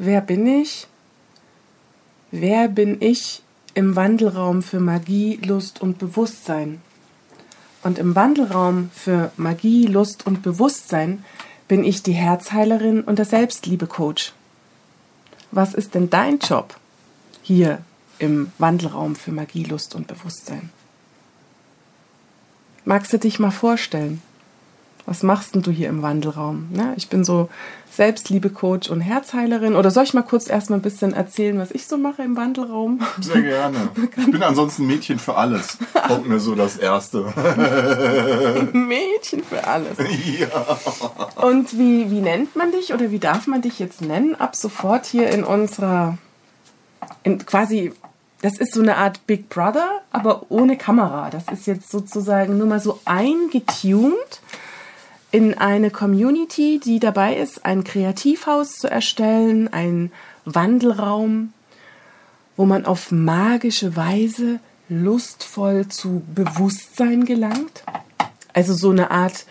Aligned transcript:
wer 0.00 0.22
bin 0.22 0.46
ich? 0.46 0.86
Wer 2.30 2.68
bin 2.68 3.00
ich 3.00 3.42
im 3.74 3.96
Wandelraum 3.96 4.62
für 4.62 4.80
Magie, 4.80 5.38
Lust 5.44 5.80
und 5.82 5.98
Bewusstsein? 5.98 6.80
Und 7.82 7.98
im 7.98 8.16
Wandelraum 8.16 8.90
für 8.94 9.30
Magie, 9.36 9.86
Lust 9.86 10.26
und 10.26 10.42
Bewusstsein 10.42 11.24
bin 11.68 11.84
ich 11.84 12.02
die 12.02 12.12
Herzheilerin 12.12 13.02
und 13.02 13.18
der 13.18 13.26
Selbstliebe-Coach. 13.26 14.32
Was 15.50 15.74
ist 15.74 15.94
denn 15.94 16.08
dein 16.08 16.38
Job 16.38 16.76
hier 17.42 17.82
im 18.18 18.52
Wandelraum 18.58 19.16
für 19.16 19.32
Magie, 19.32 19.64
Lust 19.64 19.94
und 19.94 20.06
Bewusstsein? 20.06 20.70
Magst 22.84 23.12
du 23.12 23.18
dich 23.18 23.38
mal 23.38 23.50
vorstellen? 23.50 24.22
Was 25.06 25.22
machst 25.22 25.54
denn 25.54 25.62
du 25.62 25.70
hier 25.70 25.88
im 25.88 26.02
Wandelraum? 26.02 26.68
Ne? 26.70 26.92
Ich 26.96 27.08
bin 27.08 27.24
so 27.24 27.48
Selbstliebe-Coach 27.92 28.88
und 28.88 29.00
Herzheilerin. 29.00 29.74
Oder 29.74 29.90
soll 29.90 30.04
ich 30.04 30.14
mal 30.14 30.22
kurz 30.22 30.48
erstmal 30.48 30.78
ein 30.78 30.82
bisschen 30.82 31.12
erzählen, 31.12 31.58
was 31.58 31.70
ich 31.72 31.86
so 31.86 31.98
mache 31.98 32.22
im 32.22 32.36
Wandelraum? 32.36 33.00
Sehr 33.20 33.42
gerne. 33.42 33.88
Ich 34.16 34.30
bin 34.30 34.42
ansonsten 34.42 34.86
Mädchen 34.86 35.18
für 35.18 35.36
alles. 35.36 35.78
Kommt 36.06 36.28
mir 36.28 36.38
so 36.38 36.54
das 36.54 36.76
Erste. 36.76 37.24
Mädchen 38.72 39.42
für 39.42 39.66
alles. 39.66 39.98
Ja. 40.38 40.78
Und 41.42 41.76
wie, 41.76 42.10
wie 42.10 42.20
nennt 42.20 42.54
man 42.56 42.70
dich 42.70 42.94
oder 42.94 43.10
wie 43.10 43.18
darf 43.18 43.46
man 43.46 43.62
dich 43.62 43.78
jetzt 43.78 44.02
nennen? 44.02 44.34
Ab 44.36 44.54
sofort 44.54 45.06
hier 45.06 45.30
in 45.30 45.44
unserer, 45.44 46.18
in 47.24 47.44
quasi 47.44 47.92
das 48.42 48.56
ist 48.56 48.72
so 48.72 48.80
eine 48.80 48.96
Art 48.96 49.26
Big 49.26 49.50
Brother, 49.50 50.00
aber 50.12 50.46
ohne 50.48 50.78
Kamera. 50.78 51.28
Das 51.28 51.44
ist 51.52 51.66
jetzt 51.66 51.90
sozusagen 51.90 52.56
nur 52.56 52.66
mal 52.66 52.80
so 52.80 52.98
eingetuned 53.04 54.40
in 55.30 55.56
eine 55.56 55.90
Community, 55.90 56.80
die 56.82 56.98
dabei 56.98 57.36
ist, 57.36 57.64
ein 57.64 57.84
Kreativhaus 57.84 58.78
zu 58.78 58.90
erstellen, 58.90 59.72
ein 59.72 60.10
Wandelraum, 60.44 61.52
wo 62.56 62.66
man 62.66 62.84
auf 62.84 63.12
magische 63.12 63.96
Weise 63.96 64.58
lustvoll 64.88 65.86
zu 65.88 66.22
Bewusstsein 66.34 67.24
gelangt. 67.24 67.84
Also 68.52 68.74
so 68.74 68.90
eine 68.90 69.12
Art 69.12 69.46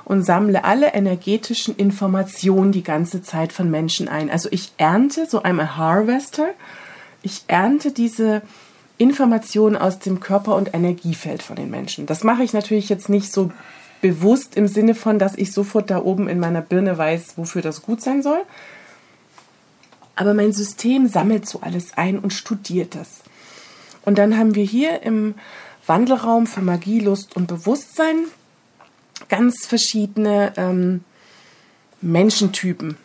und 0.05 0.23
sammle 0.23 0.65
alle 0.65 0.95
energetischen 0.95 1.77
Informationen 1.77 2.73
die 2.73 2.83
ganze 2.83 3.23
Zeit 3.23 3.53
von 3.53 3.71
Menschen 3.71 4.09
ein. 4.09 4.31
Also 4.31 4.49
ich 4.51 4.73
ernte, 4.77 5.27
so 5.27 5.43
einmal 5.43 5.77
Harvester, 5.77 6.49
ich 7.23 7.45
ernte 7.47 7.93
diese 7.93 8.43
Informationen 8.99 9.77
aus 9.77 9.99
dem 9.99 10.21
Körper- 10.21 10.57
und 10.57 10.75
Energiefeld 10.75 11.43
von 11.43 11.57
den 11.57 11.71
Menschen. 11.71 12.07
Das 12.07 12.25
mache 12.25 12.43
ich 12.43 12.53
natürlich 12.53 12.89
jetzt 12.89 13.09
nicht 13.09 13.33
so 13.33 13.51
bewusst 14.01 14.57
im 14.57 14.69
Sinne 14.69 14.95
von, 14.95 15.19
dass 15.19 15.37
ich 15.37 15.53
sofort 15.53 15.91
da 15.91 16.03
oben 16.03 16.29
in 16.29 16.39
meiner 16.39 16.61
Birne 16.61 16.99
weiß, 16.99 17.35
wofür 17.37 17.63
das 17.63 17.83
gut 17.83 18.03
sein 18.03 18.23
soll. 18.23 18.43
Aber 20.15 20.35
mein 20.35 20.53
System 20.53 21.09
sammelt 21.09 21.49
so 21.49 21.61
alles 21.61 21.97
ein 21.97 22.19
und 22.19 22.33
studiert 22.33 22.95
das. 22.95 23.23
Und 24.05 24.19
dann 24.19 24.37
haben 24.37 24.55
wir 24.55 24.65
hier 24.65 25.03
im 25.03 25.35
Wandelraum 25.87 26.47
für 26.47 26.63
Magie, 26.63 27.01
Lust 27.01 27.37
und 27.37 27.47
Bewusstsein 27.47 28.27
ganz 29.29 29.67
verschiedene 29.67 30.53
ähm, 30.57 31.05
Menschentypen 32.01 32.97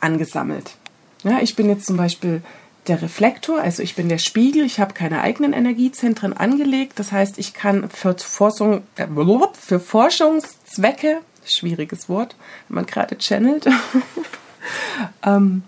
angesammelt. 0.00 0.76
Ja, 1.24 1.40
ich 1.40 1.56
bin 1.56 1.68
jetzt 1.68 1.86
zum 1.86 1.96
Beispiel 1.96 2.42
der 2.88 3.00
Reflektor, 3.00 3.60
also 3.60 3.82
ich 3.82 3.94
bin 3.94 4.08
der 4.08 4.18
Spiegel, 4.18 4.64
ich 4.64 4.80
habe 4.80 4.92
keine 4.92 5.20
eigenen 5.20 5.52
Energiezentren 5.52 6.32
angelegt. 6.32 6.98
Das 6.98 7.12
heißt, 7.12 7.38
ich 7.38 7.54
kann 7.54 7.88
für, 7.90 8.16
Forschung, 8.18 8.82
äh, 8.96 9.06
für 9.54 9.78
Forschungszwecke, 9.78 11.20
schwieriges 11.44 12.08
Wort, 12.08 12.34
wenn 12.68 12.76
man 12.76 12.86
gerade 12.86 13.16
channelt, 13.18 13.68
ähm, 15.24 15.62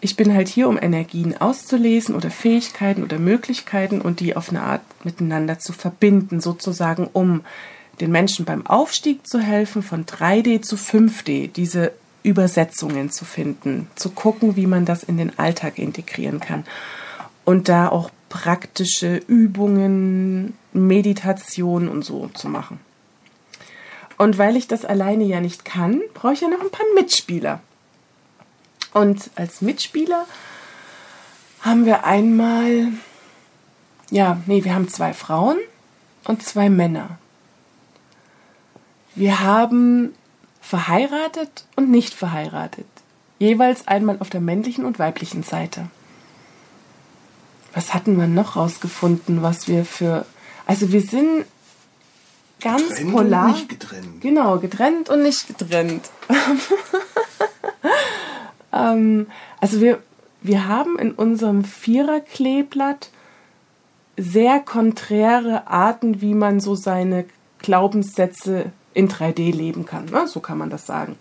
ich 0.00 0.16
bin 0.16 0.34
halt 0.34 0.48
hier, 0.48 0.68
um 0.68 0.78
Energien 0.80 1.40
auszulesen 1.40 2.14
oder 2.14 2.30
Fähigkeiten 2.30 3.02
oder 3.02 3.18
Möglichkeiten 3.18 4.00
und 4.00 4.20
die 4.20 4.36
auf 4.36 4.50
eine 4.50 4.62
Art 4.62 4.82
miteinander 5.04 5.58
zu 5.58 5.72
verbinden, 5.72 6.40
sozusagen, 6.40 7.08
um 7.12 7.42
den 8.00 8.10
Menschen 8.10 8.44
beim 8.44 8.66
Aufstieg 8.66 9.26
zu 9.26 9.40
helfen 9.40 9.82
von 9.82 10.06
3D 10.06 10.62
zu 10.62 10.76
5D, 10.76 11.52
diese 11.52 11.92
Übersetzungen 12.22 13.10
zu 13.10 13.24
finden, 13.24 13.88
zu 13.94 14.10
gucken, 14.10 14.56
wie 14.56 14.66
man 14.66 14.84
das 14.84 15.02
in 15.02 15.16
den 15.16 15.38
Alltag 15.38 15.78
integrieren 15.78 16.40
kann 16.40 16.64
und 17.44 17.68
da 17.68 17.88
auch 17.88 18.10
praktische 18.28 19.16
Übungen, 19.16 20.54
Meditation 20.72 21.88
und 21.88 22.04
so 22.04 22.28
zu 22.28 22.48
machen. 22.48 22.80
Und 24.18 24.38
weil 24.38 24.56
ich 24.56 24.68
das 24.68 24.84
alleine 24.84 25.24
ja 25.24 25.40
nicht 25.40 25.64
kann, 25.64 26.02
brauche 26.14 26.34
ich 26.34 26.42
ja 26.42 26.48
noch 26.48 26.60
ein 26.60 26.70
paar 26.70 26.86
Mitspieler. 26.94 27.60
Und 28.92 29.30
als 29.36 29.60
Mitspieler 29.60 30.26
haben 31.60 31.84
wir 31.84 32.04
einmal, 32.04 32.88
ja, 34.10 34.40
nee, 34.46 34.64
wir 34.64 34.74
haben 34.74 34.88
zwei 34.88 35.12
Frauen 35.12 35.58
und 36.24 36.42
zwei 36.42 36.68
Männer. 36.70 37.18
Wir 39.14 39.40
haben 39.40 40.14
verheiratet 40.60 41.64
und 41.76 41.90
nicht 41.90 42.14
verheiratet. 42.14 42.86
Jeweils 43.38 43.88
einmal 43.88 44.18
auf 44.20 44.30
der 44.30 44.40
männlichen 44.40 44.84
und 44.84 44.98
weiblichen 44.98 45.42
Seite. 45.42 45.88
Was 47.72 47.94
hatten 47.94 48.18
wir 48.18 48.26
noch 48.26 48.56
rausgefunden, 48.56 49.42
was 49.42 49.68
wir 49.68 49.84
für. 49.84 50.26
Also 50.66 50.92
wir 50.92 51.02
sind 51.02 51.44
ganz 52.60 52.88
getrennt 52.88 53.12
polar. 53.12 53.46
Und 53.46 53.52
nicht 53.52 53.68
getrennt. 53.68 54.20
Genau, 54.20 54.58
getrennt 54.58 55.08
und 55.08 55.22
nicht 55.22 55.46
getrennt. 55.48 56.10
ähm, 58.72 59.26
also 59.60 59.80
wir, 59.80 59.98
wir 60.42 60.68
haben 60.68 60.98
in 60.98 61.12
unserem 61.12 61.64
Viererkleeblatt 61.64 63.10
sehr 64.16 64.60
konträre 64.60 65.66
Arten, 65.66 66.20
wie 66.20 66.34
man 66.34 66.60
so 66.60 66.74
seine 66.74 67.24
Glaubenssätze 67.58 68.66
in 68.94 69.08
3D 69.08 69.54
leben 69.54 69.86
kann. 69.86 70.06
Ne? 70.06 70.26
So 70.26 70.40
kann 70.40 70.58
man 70.58 70.70
das 70.70 70.86
sagen. 70.86 71.16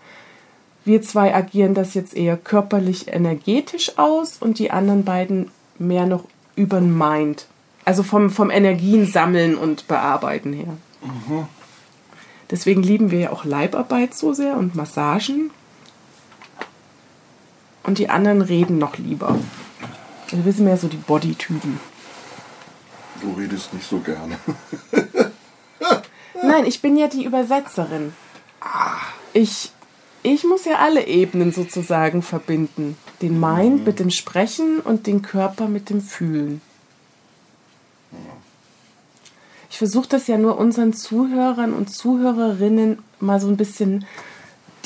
Wir 0.85 1.01
zwei 1.01 1.35
agieren 1.35 1.73
das 1.73 1.93
jetzt 1.93 2.15
eher 2.15 2.37
körperlich 2.37 3.13
energetisch 3.13 3.97
aus 3.97 4.37
und 4.37 4.59
die 4.59 4.71
anderen 4.71 5.03
beiden 5.03 5.51
mehr 5.77 6.05
noch 6.05 6.23
über 6.55 6.79
den 6.79 6.97
Mind. 6.97 7.47
Also 7.85 8.03
vom, 8.03 8.29
vom 8.29 8.49
Energien 8.49 9.05
sammeln 9.05 9.55
und 9.55 9.87
bearbeiten 9.87 10.53
her. 10.53 10.77
Mhm. 11.01 11.47
Deswegen 12.51 12.81
lieben 12.81 13.11
wir 13.11 13.19
ja 13.19 13.31
auch 13.31 13.45
Leibarbeit 13.45 14.13
so 14.13 14.33
sehr 14.33 14.57
und 14.57 14.75
Massagen. 14.75 15.51
Und 17.83 17.97
die 17.97 18.09
anderen 18.09 18.41
reden 18.41 18.77
noch 18.77 18.97
lieber. 18.97 19.37
Also 20.31 20.45
wir 20.45 20.53
sind 20.53 20.65
mehr 20.65 20.77
so 20.77 20.87
die 20.87 20.97
Bodytypen. 20.97 21.79
Du 23.21 23.33
redest 23.33 23.73
nicht 23.73 23.87
so 23.87 23.99
gerne. 23.99 24.37
Nein, 26.43 26.65
ich 26.65 26.81
bin 26.81 26.97
ja 26.97 27.07
die 27.07 27.25
Übersetzerin. 27.25 28.13
Ich, 29.33 29.71
ich 30.23 30.43
muss 30.43 30.65
ja 30.65 30.77
alle 30.79 31.07
Ebenen 31.07 31.51
sozusagen 31.51 32.21
verbinden. 32.21 32.97
Den 33.21 33.39
Mind 33.39 33.85
mit 33.85 33.99
dem 33.99 34.09
Sprechen 34.09 34.79
und 34.79 35.07
den 35.07 35.21
Körper 35.21 35.67
mit 35.67 35.89
dem 35.89 36.01
Fühlen. 36.01 36.61
Ich 39.69 39.77
versuche 39.77 40.09
das 40.09 40.27
ja 40.27 40.37
nur 40.37 40.57
unseren 40.57 40.93
Zuhörern 40.93 41.73
und 41.73 41.93
Zuhörerinnen 41.93 42.99
mal 43.19 43.39
so 43.39 43.47
ein 43.47 43.57
bisschen 43.57 44.05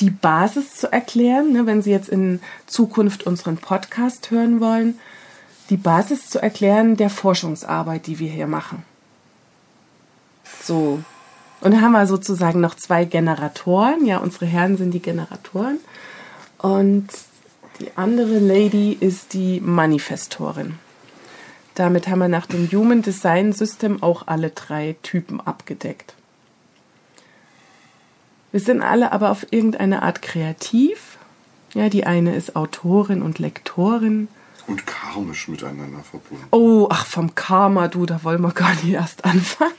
die 0.00 0.10
Basis 0.10 0.76
zu 0.76 0.92
erklären, 0.92 1.52
ne, 1.52 1.66
wenn 1.66 1.82
sie 1.82 1.90
jetzt 1.90 2.08
in 2.08 2.40
Zukunft 2.66 3.24
unseren 3.24 3.56
Podcast 3.56 4.30
hören 4.30 4.60
wollen, 4.60 4.98
die 5.70 5.76
Basis 5.76 6.28
zu 6.28 6.42
erklären 6.42 6.96
der 6.96 7.10
Forschungsarbeit, 7.10 8.06
die 8.06 8.18
wir 8.18 8.30
hier 8.30 8.46
machen. 8.46 8.82
So. 10.62 11.00
Und 11.60 11.72
da 11.72 11.80
haben 11.80 11.92
wir 11.92 12.06
sozusagen 12.06 12.60
noch 12.60 12.74
zwei 12.74 13.04
Generatoren. 13.04 14.04
Ja, 14.04 14.18
unsere 14.18 14.44
Herren 14.44 14.76
sind 14.76 14.90
die 14.90 15.00
Generatoren. 15.00 15.78
Und 16.58 17.06
die 17.80 17.88
andere 17.96 18.38
Lady 18.38 18.96
ist 18.98 19.32
die 19.32 19.60
Manifestorin. 19.60 20.78
Damit 21.74 22.06
haben 22.06 22.20
wir 22.20 22.28
nach 22.28 22.46
dem 22.46 22.70
Human 22.70 23.02
Design 23.02 23.52
System 23.52 24.02
auch 24.02 24.26
alle 24.26 24.50
drei 24.50 24.96
Typen 25.02 25.40
abgedeckt. 25.40 26.14
Wir 28.54 28.60
sind 28.60 28.82
alle 28.82 29.10
aber 29.10 29.32
auf 29.32 29.48
irgendeine 29.50 30.02
Art 30.02 30.22
kreativ. 30.22 31.18
Ja, 31.74 31.88
die 31.88 32.06
eine 32.06 32.36
ist 32.36 32.54
Autorin 32.54 33.20
und 33.20 33.40
Lektorin. 33.40 34.28
Und 34.68 34.86
karmisch 34.86 35.48
miteinander 35.48 36.04
verbunden. 36.08 36.46
Oh, 36.52 36.86
ach, 36.88 37.04
vom 37.04 37.34
Karma, 37.34 37.88
du, 37.88 38.06
da 38.06 38.22
wollen 38.22 38.42
wir 38.42 38.52
gar 38.52 38.72
nicht 38.74 38.90
erst 38.90 39.24
anfangen. 39.24 39.72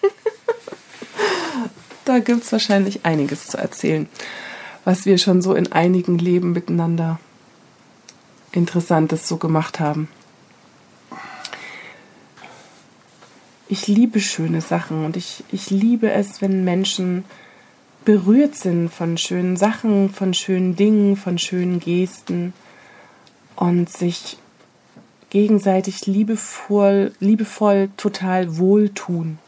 da 2.04 2.20
gibt 2.20 2.44
es 2.44 2.52
wahrscheinlich 2.52 3.06
einiges 3.06 3.48
zu 3.48 3.58
erzählen, 3.58 4.10
was 4.84 5.06
wir 5.06 5.20
schon 5.20 5.42
so 5.42 5.54
in 5.54 5.72
einigen 5.72 6.18
Leben 6.18 6.52
miteinander 6.52 7.18
Interessantes 8.52 9.26
so 9.26 9.38
gemacht 9.38 9.80
haben. 9.80 10.10
Ich 13.70 13.88
liebe 13.88 14.20
schöne 14.20 14.60
Sachen 14.60 15.06
und 15.06 15.16
ich, 15.16 15.46
ich 15.50 15.70
liebe 15.70 16.12
es, 16.12 16.42
wenn 16.42 16.66
Menschen 16.66 17.24
berührt 18.06 18.56
sind 18.56 18.90
von 18.90 19.18
schönen 19.18 19.58
Sachen, 19.58 20.12
von 20.12 20.34
schönen 20.34 20.76
Dingen, 20.76 21.18
von 21.18 21.38
schönen 21.38 21.80
Gesten 21.80 22.54
und 23.56 23.90
sich 23.90 24.38
gegenseitig 25.32 26.06
liebevoll, 26.06 27.14
liebevoll 27.20 27.90
total 27.98 28.58
wohltun. 28.58 29.40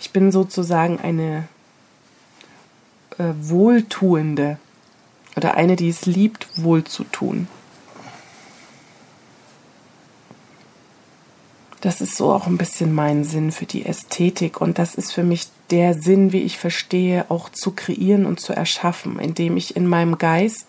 Ich 0.00 0.12
bin 0.12 0.30
sozusagen 0.30 1.00
eine 1.00 1.48
äh, 3.18 3.32
Wohltuende 3.40 4.58
oder 5.36 5.54
eine, 5.54 5.74
die 5.74 5.88
es 5.88 6.06
liebt, 6.06 6.48
wohl 6.56 6.84
zu 6.84 7.04
tun. 7.04 7.48
Das 11.80 12.00
ist 12.00 12.16
so 12.16 12.32
auch 12.32 12.46
ein 12.46 12.58
bisschen 12.58 12.92
mein 12.92 13.22
Sinn 13.22 13.52
für 13.52 13.66
die 13.66 13.86
Ästhetik 13.86 14.60
und 14.60 14.78
das 14.78 14.96
ist 14.96 15.12
für 15.12 15.22
mich 15.22 15.46
der 15.70 15.94
Sinn, 15.94 16.32
wie 16.32 16.42
ich 16.42 16.58
verstehe, 16.58 17.26
auch 17.28 17.50
zu 17.50 17.72
kreieren 17.72 18.26
und 18.26 18.40
zu 18.40 18.52
erschaffen, 18.52 19.20
indem 19.20 19.56
ich 19.56 19.76
in 19.76 19.86
meinem 19.86 20.18
Geist 20.18 20.66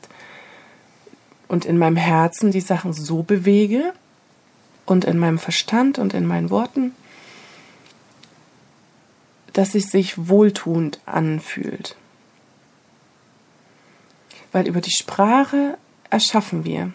und 1.48 1.66
in 1.66 1.78
meinem 1.78 1.96
Herzen 1.96 2.52
die 2.52 2.62
Sachen 2.62 2.94
so 2.94 3.24
bewege 3.24 3.94
und 4.86 5.06
in 5.06 5.18
meinem 5.18 5.40
Verstand 5.40 5.98
und 5.98 6.14
in 6.14 6.26
meinen 6.26 6.52
Worten, 6.52 6.94
dass 9.54 9.74
es 9.74 9.90
sich 9.90 10.28
wohltuend 10.30 11.00
anfühlt. 11.06 11.96
Weil 14.52 14.68
über 14.68 14.82
die 14.82 14.92
Sprache 14.92 15.78
erschaffen 16.10 16.66
wir. 16.66 16.94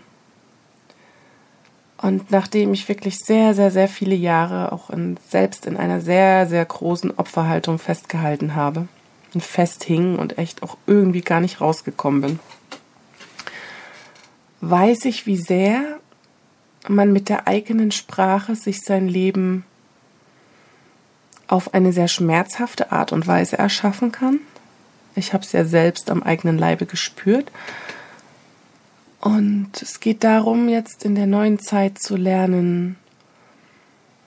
Und 2.04 2.30
nachdem 2.30 2.74
ich 2.74 2.86
wirklich 2.86 3.18
sehr, 3.18 3.54
sehr, 3.54 3.70
sehr 3.70 3.88
viele 3.88 4.14
Jahre 4.14 4.72
auch 4.72 4.90
in, 4.90 5.16
selbst 5.30 5.64
in 5.64 5.78
einer 5.78 6.02
sehr, 6.02 6.46
sehr 6.46 6.62
großen 6.62 7.16
Opferhaltung 7.16 7.78
festgehalten 7.78 8.54
habe 8.54 8.88
und 9.32 9.42
festhing 9.42 10.18
und 10.18 10.36
echt 10.36 10.62
auch 10.62 10.76
irgendwie 10.86 11.22
gar 11.22 11.40
nicht 11.40 11.62
rausgekommen 11.62 12.20
bin, 12.20 12.38
weiß 14.60 15.06
ich, 15.06 15.24
wie 15.24 15.38
sehr 15.38 15.98
man 16.88 17.10
mit 17.10 17.30
der 17.30 17.48
eigenen 17.48 17.90
Sprache 17.90 18.54
sich 18.54 18.82
sein 18.82 19.08
Leben 19.08 19.64
auf 21.46 21.72
eine 21.72 21.94
sehr 21.94 22.08
schmerzhafte 22.08 22.92
Art 22.92 23.12
und 23.12 23.26
Weise 23.26 23.56
erschaffen 23.56 24.12
kann. 24.12 24.40
Ich 25.14 25.32
habe 25.32 25.42
es 25.42 25.52
ja 25.52 25.64
selbst 25.64 26.10
am 26.10 26.22
eigenen 26.22 26.58
Leibe 26.58 26.84
gespürt 26.84 27.50
und 29.24 29.70
es 29.80 30.00
geht 30.00 30.22
darum, 30.22 30.68
jetzt 30.68 31.02
in 31.02 31.14
der 31.14 31.24
neuen 31.24 31.58
Zeit 31.58 31.98
zu 31.98 32.14
lernen, 32.14 32.96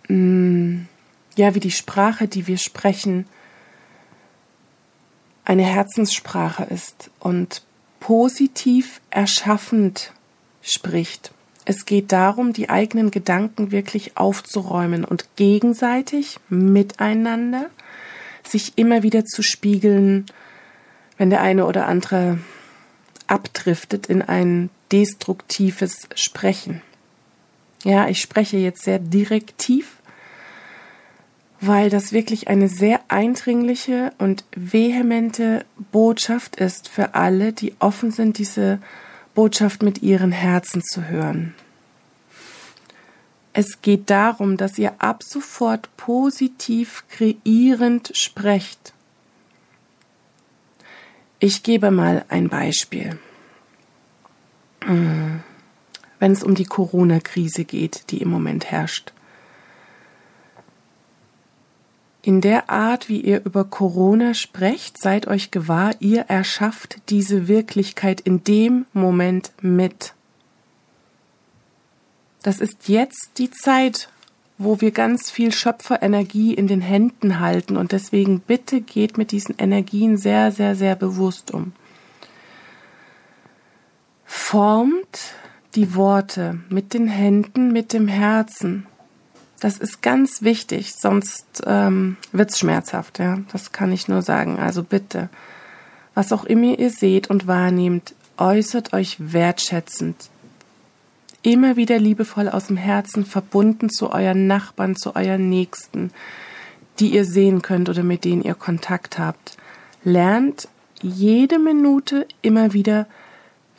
mm, 0.08 0.88
ja, 1.36 1.54
wie 1.54 1.60
die 1.60 1.70
Sprache, 1.70 2.28
die 2.28 2.48
wir 2.48 2.58
sprechen, 2.58 3.28
eine 5.46 5.62
Herzenssprache 5.62 6.64
ist 6.64 7.12
und 7.20 7.62
positiv 8.00 9.00
erschaffend 9.12 10.14
spricht. 10.64 11.32
Es 11.66 11.86
geht 11.86 12.12
darum, 12.12 12.52
die 12.52 12.72
eigenen 12.72 13.12
Gedanken 13.12 13.70
wirklich 13.72 14.18
aufzuräumen 14.18 15.06
und 15.06 15.30
gegenseitig 15.36 16.40
miteinander 16.50 17.70
sich 18.44 18.80
immer 18.80 19.04
wieder 19.04 19.26
zu 19.26 19.44
spiegeln, 19.44 20.26
wenn 21.20 21.30
der 21.30 21.42
eine 21.42 21.68
oder 21.68 21.86
andere 21.86 22.40
abdriftet 23.28 24.08
in 24.08 24.24
ein 24.24 24.72
destruktives 24.92 26.08
Sprechen. 26.16 26.82
Ja, 27.84 28.08
ich 28.08 28.22
spreche 28.22 28.58
jetzt 28.58 28.84
sehr 28.84 29.00
direktiv, 29.00 29.98
weil 31.62 31.90
das 31.90 32.12
wirklich 32.12 32.48
eine 32.48 32.70
sehr 32.70 33.00
eindringliche 33.08 34.14
und 34.18 34.44
vehemente 34.56 35.66
Botschaft 35.92 36.56
ist 36.56 36.88
für 36.88 37.16
alle, 37.16 37.54
die 37.54 37.76
offen 37.80 38.12
sind, 38.12 38.38
diese 38.38 38.80
Botschaft 39.34 39.84
mit 39.84 40.02
ihren 40.02 40.32
Herzen 40.32 40.84
zu 40.84 41.08
hören. 41.08 41.54
Es 43.54 43.82
geht 43.82 44.10
darum, 44.12 44.58
dass 44.58 44.78
ihr 44.78 45.02
ab 45.02 45.24
sofort 45.24 45.90
positiv 45.98 47.04
kreierend 47.10 48.12
sprecht. 48.14 48.94
Ich 51.40 51.64
gebe 51.64 51.90
mal 51.90 52.26
ein 52.30 52.50
Beispiel. 52.50 53.18
Wenn 54.82 56.32
es 56.32 56.44
um 56.44 56.56
die 56.56 56.66
Corona-Krise 56.66 57.66
geht, 57.66 58.12
die 58.12 58.22
im 58.22 58.30
Moment 58.30 58.72
herrscht. 58.72 59.14
In 62.22 62.42
der 62.42 62.70
Art, 62.70 63.08
wie 63.08 63.22
ihr 63.22 63.46
über 63.46 63.64
Corona 63.64 64.34
sprecht, 64.34 65.02
seid 65.02 65.28
euch 65.28 65.50
gewahr, 65.50 65.96
ihr 66.00 66.24
erschafft 66.24 66.98
diese 67.10 67.48
Wirklichkeit 67.48 68.20
in 68.20 68.44
dem 68.44 68.86
Moment 68.92 69.54
mit. 69.62 70.14
Das 72.44 72.60
ist 72.60 72.90
jetzt 72.90 73.32
die 73.38 73.50
Zeit, 73.50 74.10
wo 74.58 74.82
wir 74.82 74.92
ganz 74.92 75.32
viel 75.32 75.54
Schöpferenergie 75.54 76.54
in 76.54 76.68
den 76.68 76.82
Händen 76.82 77.40
halten 77.40 77.78
und 77.78 77.92
deswegen 77.92 78.40
bitte 78.42 78.82
geht 78.82 79.18
mit 79.18 79.32
diesen 79.32 79.56
Energien 79.58 80.18
sehr, 80.18 80.52
sehr, 80.52 80.76
sehr 80.76 80.96
bewusst 80.96 81.52
um. 81.52 81.74
Formt 84.28 85.34
die 85.74 85.96
Worte 85.96 86.60
mit 86.70 86.94
den 86.94 87.08
Händen, 87.08 87.72
mit 87.72 87.94
dem 87.94 88.08
Herzen. 88.08 88.86
Das 89.60 89.78
ist 89.78 90.04
ganz 90.04 90.44
wichtig, 90.44 90.94
sonst 90.94 91.64
ähm, 91.66 92.18
wird's 92.32 92.60
schmerzhaft, 92.60 93.20
ja. 93.20 93.40
Das 93.52 93.72
kann 93.72 93.92
ich 93.92 94.08
nur 94.08 94.22
sagen. 94.22 94.60
Also 94.60 94.84
bitte, 94.84 95.30
was 96.14 96.32
auch 96.34 96.44
immer 96.44 96.78
ihr 96.78 96.90
seht 96.90 97.30
und 97.30 97.48
wahrnehmt, 97.48 98.14
äußert 98.38 98.94
euch 98.94 99.16
wertschätzend, 99.20 100.30
immer 101.42 101.76
wieder 101.76 101.98
liebevoll 101.98 102.50
aus 102.50 102.68
dem 102.68 102.78
Herzen 102.78 103.26
verbunden 103.26 103.90
zu 103.90 104.12
euren 104.12 104.46
Nachbarn, 104.46 104.96
zu 104.96 105.16
euren 105.16 105.50
Nächsten, 105.50 106.12
die 107.00 107.14
ihr 107.14 107.26
sehen 107.26 107.62
könnt 107.62 107.90
oder 107.90 108.04
mit 108.04 108.26
denen 108.26 108.44
ihr 108.44 108.56
Kontakt 108.56 109.18
habt. 109.18 109.58
Lernt 110.04 110.68
jede 111.02 111.60
Minute 111.60 112.28
immer 112.42 112.74
wieder 112.74 113.08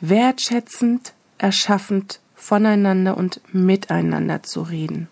wertschätzend, 0.01 1.13
erschaffend 1.37 2.19
voneinander 2.35 3.17
und 3.17 3.41
miteinander 3.53 4.43
zu 4.43 4.61
reden. 4.61 5.07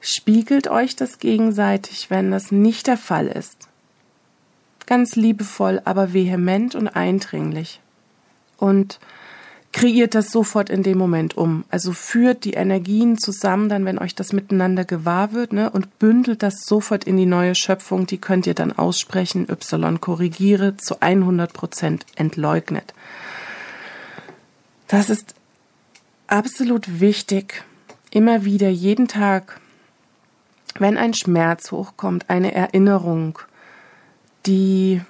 Spiegelt 0.00 0.66
euch 0.68 0.96
das 0.96 1.20
gegenseitig, 1.20 2.10
wenn 2.10 2.32
das 2.32 2.50
nicht 2.50 2.88
der 2.88 2.96
Fall 2.96 3.28
ist. 3.28 3.68
Ganz 4.86 5.14
liebevoll, 5.14 5.80
aber 5.84 6.12
vehement 6.12 6.74
und 6.74 6.88
eindringlich. 6.88 7.80
Und 8.56 8.98
kreiert 9.72 10.14
das 10.14 10.30
sofort 10.30 10.70
in 10.70 10.82
dem 10.82 10.98
Moment 10.98 11.36
um. 11.36 11.64
Also 11.70 11.92
führt 11.92 12.44
die 12.44 12.52
Energien 12.52 13.18
zusammen, 13.18 13.68
dann 13.68 13.84
wenn 13.84 13.98
euch 13.98 14.14
das 14.14 14.32
miteinander 14.32 14.84
gewahr 14.84 15.32
wird, 15.32 15.52
ne, 15.52 15.70
und 15.70 15.98
bündelt 15.98 16.42
das 16.42 16.64
sofort 16.64 17.04
in 17.04 17.16
die 17.16 17.26
neue 17.26 17.54
Schöpfung. 17.54 18.06
Die 18.06 18.18
könnt 18.18 18.46
ihr 18.46 18.54
dann 18.54 18.72
aussprechen. 18.72 19.48
Y 19.48 20.00
korrigiere 20.00 20.76
zu 20.76 21.00
100 21.00 21.52
Prozent 21.52 22.06
entleugnet. 22.16 22.92
Das 24.88 25.08
ist 25.08 25.34
absolut 26.26 27.00
wichtig. 27.00 27.64
Immer 28.10 28.44
wieder, 28.44 28.68
jeden 28.68 29.08
Tag, 29.08 29.58
wenn 30.78 30.98
ein 30.98 31.14
Schmerz 31.14 31.72
hochkommt, 31.72 32.28
eine 32.28 32.54
Erinnerung, 32.54 33.38
die 34.44 35.00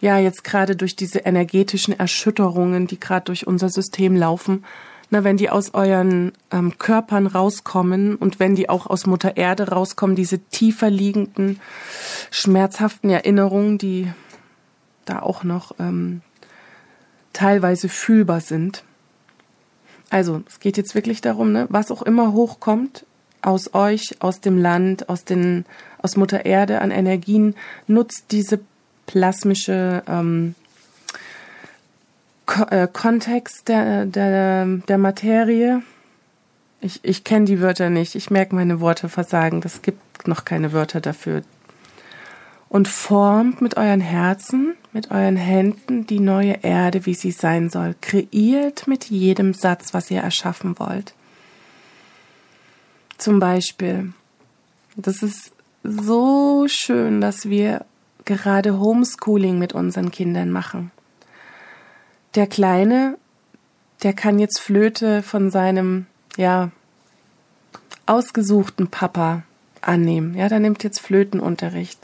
ja 0.00 0.18
jetzt 0.18 0.44
gerade 0.44 0.76
durch 0.76 0.96
diese 0.96 1.20
energetischen 1.20 1.98
Erschütterungen, 1.98 2.86
die 2.86 2.98
gerade 2.98 3.24
durch 3.26 3.46
unser 3.46 3.68
System 3.68 4.16
laufen, 4.16 4.64
na, 5.10 5.24
wenn 5.24 5.36
die 5.36 5.50
aus 5.50 5.74
euren 5.74 6.32
ähm, 6.52 6.78
Körpern 6.78 7.26
rauskommen 7.26 8.14
und 8.14 8.38
wenn 8.38 8.54
die 8.54 8.68
auch 8.68 8.86
aus 8.86 9.06
Mutter 9.06 9.36
Erde 9.36 9.68
rauskommen, 9.68 10.14
diese 10.14 10.38
tiefer 10.38 10.88
liegenden, 10.88 11.60
schmerzhaften 12.30 13.10
Erinnerungen, 13.10 13.76
die 13.76 14.10
da 15.04 15.20
auch 15.20 15.42
noch 15.42 15.74
ähm, 15.80 16.22
teilweise 17.32 17.88
fühlbar 17.88 18.40
sind. 18.40 18.84
Also, 20.10 20.42
es 20.46 20.60
geht 20.60 20.76
jetzt 20.76 20.94
wirklich 20.94 21.20
darum, 21.20 21.52
ne, 21.52 21.66
was 21.70 21.90
auch 21.90 22.02
immer 22.02 22.32
hochkommt 22.32 23.04
aus 23.42 23.74
euch, 23.74 24.16
aus 24.20 24.40
dem 24.40 24.58
Land, 24.58 25.08
aus 25.08 25.24
den, 25.24 25.64
aus 25.98 26.16
Mutter 26.16 26.44
Erde 26.44 26.80
an 26.80 26.90
Energien, 26.90 27.54
nutzt 27.86 28.26
diese 28.30 28.60
plasmische 29.10 30.04
ähm, 30.06 30.54
Ko 32.46 32.62
äh, 32.70 32.86
Kontext 32.92 33.68
der, 33.68 34.06
der, 34.06 34.66
der 34.66 34.98
Materie. 34.98 35.82
Ich, 36.80 37.00
ich 37.02 37.24
kenne 37.24 37.44
die 37.44 37.60
Wörter 37.60 37.90
nicht. 37.90 38.14
Ich 38.14 38.30
merke 38.30 38.54
meine 38.54 38.80
Worte 38.80 39.08
versagen. 39.08 39.60
Das 39.60 39.82
gibt 39.82 40.28
noch 40.28 40.44
keine 40.44 40.72
Wörter 40.72 41.00
dafür. 41.00 41.42
Und 42.68 42.86
formt 42.86 43.60
mit 43.60 43.76
euren 43.76 44.00
Herzen, 44.00 44.74
mit 44.92 45.10
euren 45.10 45.36
Händen 45.36 46.06
die 46.06 46.20
neue 46.20 46.60
Erde, 46.62 47.04
wie 47.04 47.14
sie 47.14 47.32
sein 47.32 47.68
soll. 47.68 47.96
Kreiert 48.00 48.86
mit 48.86 49.06
jedem 49.06 49.54
Satz, 49.54 49.92
was 49.92 50.08
ihr 50.12 50.20
erschaffen 50.20 50.78
wollt. 50.78 51.14
Zum 53.18 53.40
Beispiel, 53.40 54.12
das 54.94 55.24
ist 55.24 55.50
so 55.82 56.66
schön, 56.68 57.20
dass 57.20 57.48
wir 57.48 57.84
gerade 58.24 58.78
Homeschooling 58.78 59.58
mit 59.58 59.72
unseren 59.72 60.10
Kindern 60.10 60.50
machen. 60.50 60.90
Der 62.34 62.46
Kleine, 62.46 63.18
der 64.02 64.12
kann 64.12 64.38
jetzt 64.38 64.60
Flöte 64.60 65.22
von 65.22 65.50
seinem, 65.50 66.06
ja, 66.36 66.70
ausgesuchten 68.06 68.88
Papa 68.88 69.42
annehmen. 69.80 70.34
Ja, 70.34 70.48
der 70.48 70.60
nimmt 70.60 70.82
jetzt 70.82 71.00
Flötenunterricht. 71.00 71.98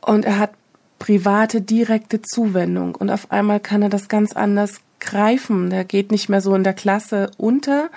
Und 0.00 0.24
er 0.24 0.38
hat 0.38 0.52
private, 0.98 1.60
direkte 1.60 2.22
Zuwendung. 2.22 2.94
Und 2.94 3.10
auf 3.10 3.30
einmal 3.30 3.60
kann 3.60 3.82
er 3.82 3.88
das 3.88 4.08
ganz 4.08 4.32
anders 4.32 4.80
greifen. 5.00 5.70
Der 5.70 5.84
geht 5.84 6.10
nicht 6.10 6.28
mehr 6.28 6.40
so 6.40 6.54
in 6.54 6.64
der 6.64 6.74
Klasse 6.74 7.30
unter, 7.36 7.90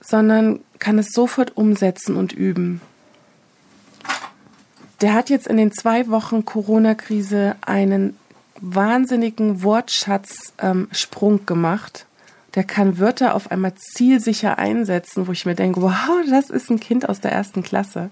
sondern 0.00 0.60
kann 0.78 0.98
es 0.98 1.12
sofort 1.12 1.56
umsetzen 1.56 2.16
und 2.16 2.32
üben 2.32 2.80
der 5.04 5.12
hat 5.12 5.28
jetzt 5.28 5.46
in 5.48 5.58
den 5.58 5.70
zwei 5.70 6.08
Wochen 6.08 6.46
Corona-Krise 6.46 7.56
einen 7.60 8.16
wahnsinnigen 8.58 9.62
Wortschatzsprung 9.62 11.40
ähm, 11.40 11.44
gemacht. 11.44 12.06
Der 12.54 12.64
kann 12.64 12.98
Wörter 12.98 13.34
auf 13.34 13.50
einmal 13.50 13.74
zielsicher 13.74 14.56
einsetzen, 14.56 15.26
wo 15.26 15.32
ich 15.32 15.44
mir 15.44 15.54
denke, 15.54 15.82
wow, 15.82 15.92
das 16.30 16.48
ist 16.48 16.70
ein 16.70 16.80
Kind 16.80 17.06
aus 17.06 17.20
der 17.20 17.32
ersten 17.32 17.62
Klasse, 17.62 18.08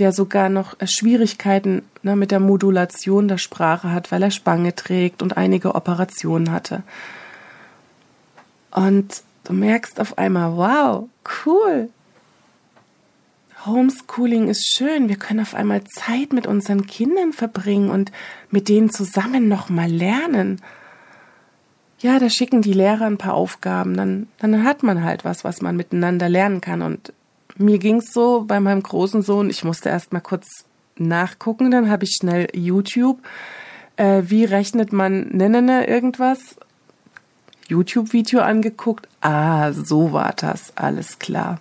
der 0.00 0.10
sogar 0.10 0.48
noch 0.48 0.80
äh, 0.80 0.88
Schwierigkeiten 0.88 1.82
ne, 2.02 2.16
mit 2.16 2.32
der 2.32 2.40
Modulation 2.40 3.28
der 3.28 3.38
Sprache 3.38 3.92
hat, 3.92 4.10
weil 4.10 4.24
er 4.24 4.32
Spange 4.32 4.74
trägt 4.74 5.22
und 5.22 5.36
einige 5.36 5.76
Operationen 5.76 6.50
hatte. 6.50 6.82
Und 8.72 9.22
du 9.44 9.52
merkst 9.52 10.00
auf 10.00 10.18
einmal, 10.18 10.56
wow, 10.56 11.08
cool, 11.46 11.88
Homeschooling 13.66 14.48
ist 14.48 14.74
schön. 14.74 15.08
Wir 15.08 15.16
können 15.16 15.40
auf 15.40 15.54
einmal 15.54 15.84
Zeit 15.84 16.32
mit 16.32 16.46
unseren 16.46 16.86
Kindern 16.86 17.32
verbringen 17.32 17.90
und 17.90 18.10
mit 18.50 18.68
denen 18.68 18.90
zusammen 18.90 19.48
nochmal 19.48 19.90
lernen. 19.90 20.60
Ja, 21.98 22.18
da 22.18 22.30
schicken 22.30 22.62
die 22.62 22.72
Lehrer 22.72 23.04
ein 23.04 23.18
paar 23.18 23.34
Aufgaben, 23.34 23.94
dann, 23.94 24.28
dann 24.38 24.64
hat 24.64 24.82
man 24.82 25.04
halt 25.04 25.24
was, 25.26 25.44
was 25.44 25.60
man 25.60 25.76
miteinander 25.76 26.30
lernen 26.30 26.62
kann. 26.62 26.80
Und 26.80 27.12
mir 27.56 27.78
ging's 27.78 28.12
so 28.12 28.44
bei 28.46 28.58
meinem 28.58 28.82
großen 28.82 29.20
Sohn, 29.20 29.50
ich 29.50 29.64
musste 29.64 29.90
erst 29.90 30.14
mal 30.14 30.20
kurz 30.20 30.64
nachgucken, 30.96 31.70
dann 31.70 31.90
habe 31.90 32.04
ich 32.04 32.16
schnell 32.18 32.48
YouTube. 32.54 33.18
Äh, 33.96 34.22
wie 34.26 34.46
rechnet 34.46 34.94
man 34.94 35.28
ne, 35.36 35.50
ne, 35.50 35.86
irgendwas? 35.86 36.56
YouTube-Video 37.68 38.40
angeguckt. 38.40 39.06
Ah, 39.20 39.72
so 39.72 40.12
war 40.12 40.32
das, 40.34 40.74
alles 40.76 41.18
klar 41.18 41.60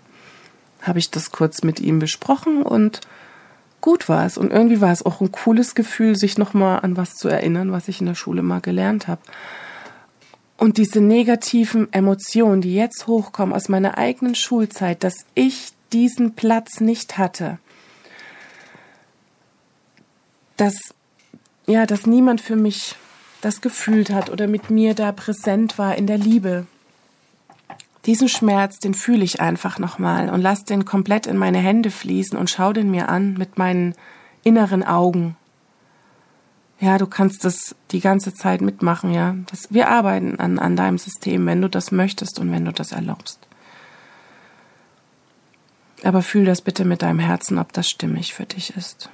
habe 0.81 0.99
ich 0.99 1.11
das 1.11 1.31
kurz 1.31 1.63
mit 1.63 1.79
ihm 1.79 1.99
besprochen 1.99 2.63
und 2.63 3.01
gut 3.81 4.09
war 4.09 4.25
es. 4.25 4.37
Und 4.37 4.51
irgendwie 4.51 4.81
war 4.81 4.91
es 4.91 5.05
auch 5.05 5.21
ein 5.21 5.31
cooles 5.31 5.75
Gefühl, 5.75 6.15
sich 6.15 6.37
nochmal 6.37 6.79
an 6.81 6.97
was 6.97 7.15
zu 7.15 7.27
erinnern, 7.27 7.71
was 7.71 7.87
ich 7.87 7.99
in 7.99 8.07
der 8.07 8.15
Schule 8.15 8.41
mal 8.41 8.61
gelernt 8.61 9.07
habe. 9.07 9.21
Und 10.57 10.77
diese 10.77 10.99
negativen 10.99 11.91
Emotionen, 11.93 12.61
die 12.61 12.75
jetzt 12.75 13.07
hochkommen 13.07 13.55
aus 13.55 13.69
meiner 13.69 13.97
eigenen 13.97 14.35
Schulzeit, 14.35 15.03
dass 15.03 15.25
ich 15.33 15.71
diesen 15.93 16.35
Platz 16.35 16.81
nicht 16.81 17.17
hatte, 17.17 17.59
dass, 20.57 20.75
ja, 21.65 21.85
dass 21.85 22.05
niemand 22.05 22.41
für 22.41 22.57
mich 22.57 22.95
das 23.39 23.61
gefühlt 23.61 24.09
hat 24.09 24.29
oder 24.29 24.47
mit 24.47 24.69
mir 24.69 24.93
da 24.93 25.13
präsent 25.13 25.77
war 25.77 25.95
in 25.95 26.07
der 26.07 26.17
Liebe, 26.17 26.67
diesen 28.05 28.29
Schmerz, 28.29 28.79
den 28.79 28.93
fühle 28.93 29.23
ich 29.23 29.41
einfach 29.41 29.77
nochmal 29.79 30.29
und 30.29 30.41
lass 30.41 30.63
den 30.63 30.85
komplett 30.85 31.27
in 31.27 31.37
meine 31.37 31.59
Hände 31.59 31.91
fließen 31.91 32.37
und 32.37 32.49
schau 32.49 32.73
den 32.73 32.91
mir 32.91 33.09
an 33.09 33.33
mit 33.33 33.57
meinen 33.57 33.93
inneren 34.43 34.83
Augen. 34.83 35.35
Ja, 36.79 36.97
du 36.97 37.07
kannst 37.07 37.43
das 37.43 37.75
die 37.91 37.99
ganze 37.99 38.33
Zeit 38.33 38.61
mitmachen, 38.61 39.11
ja. 39.11 39.35
Das, 39.47 39.73
wir 39.73 39.89
arbeiten 39.89 40.39
an, 40.39 40.59
an 40.59 40.77
deinem 40.77 40.97
System, 40.97 41.45
wenn 41.45 41.61
du 41.61 41.67
das 41.67 41.91
möchtest 41.91 42.39
und 42.39 42.51
wenn 42.51 42.63
du 42.63 42.71
das 42.71 42.93
erlaubst. 42.93 43.39
Aber 46.03 46.21
fühl 46.21 46.45
das 46.45 46.61
bitte 46.61 46.85
mit 46.85 47.01
deinem 47.01 47.19
Herzen, 47.19 47.57
ob 47.57 47.73
das 47.73 47.89
stimmig 47.89 48.33
für 48.33 48.45
dich 48.45 48.75
ist. 48.77 49.09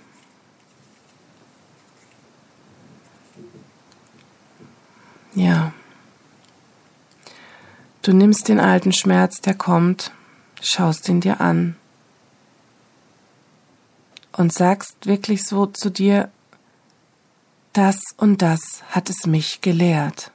Ja. 5.34 5.74
Du 8.06 8.14
nimmst 8.14 8.50
den 8.50 8.60
alten 8.60 8.94
Schmerz, 8.94 9.42
der 9.42 9.56
kommt, 9.56 10.12
schaust 10.62 11.10
ihn 11.10 11.22
dir 11.22 11.42
an 11.42 11.76
und 14.32 14.54
sagst 14.54 15.08
wirklich 15.08 15.44
so 15.44 15.66
zu 15.66 15.90
dir, 15.90 16.30
das 17.74 17.98
und 18.16 18.44
das 18.44 18.84
hat 18.92 19.10
es 19.10 19.26
mich 19.26 19.62
gelehrt. 19.62 20.30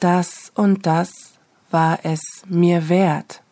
Das 0.00 0.50
und 0.54 0.86
das 0.86 1.10
war 1.70 1.98
es 2.02 2.22
mir 2.46 2.88
wert. 2.88 3.42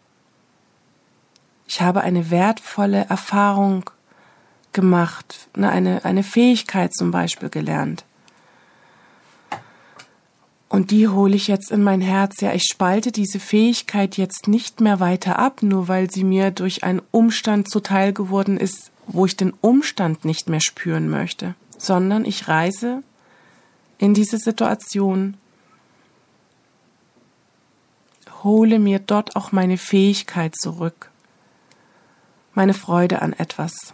Ich 1.67 1.83
habe 1.83 2.01
eine 2.01 2.31
wertvolle 2.31 3.05
Erfahrung 3.11 3.91
gemacht, 4.73 5.51
ne, 5.55 5.69
eine, 5.69 6.03
eine 6.07 6.23
Fähigkeit 6.23 6.95
zum 6.95 7.11
Beispiel 7.11 7.51
gelernt. 7.51 8.07
Und 10.71 10.93
die 10.93 11.09
hole 11.09 11.35
ich 11.35 11.49
jetzt 11.49 11.73
in 11.73 11.83
mein 11.83 12.01
Herz. 12.01 12.41
Ja, 12.41 12.55
ich 12.55 12.63
spalte 12.63 13.11
diese 13.11 13.41
Fähigkeit 13.41 14.17
jetzt 14.17 14.47
nicht 14.47 14.81
mehr 14.81 15.01
weiter 15.01 15.37
ab, 15.37 15.65
nur 15.65 15.89
weil 15.89 16.09
sie 16.09 16.23
mir 16.23 16.53
durch 16.53 16.85
einen 16.85 17.03
Umstand 17.11 17.69
zuteil 17.69 18.13
geworden 18.13 18.57
ist, 18.57 18.93
wo 19.09 19.27
ich 19.27 19.37
den 19.37 19.53
Umstand 19.61 20.25
nicht 20.25 20.49
mehr 20.49 20.61
spüren 20.61 21.11
möchte, 21.11 21.57
sondern 21.77 22.25
ich 22.25 22.47
reise 22.47 23.03
in 23.99 24.15
diese 24.15 24.39
Situation, 24.39 25.37
hole 28.45 28.79
mir 28.79 29.01
dort 29.01 29.35
auch 29.35 29.51
meine 29.51 29.77
Fähigkeit 29.77 30.55
zurück, 30.55 31.11
meine 32.55 32.75
Freude 32.75 33.23
an 33.23 33.33
etwas. 33.33 33.93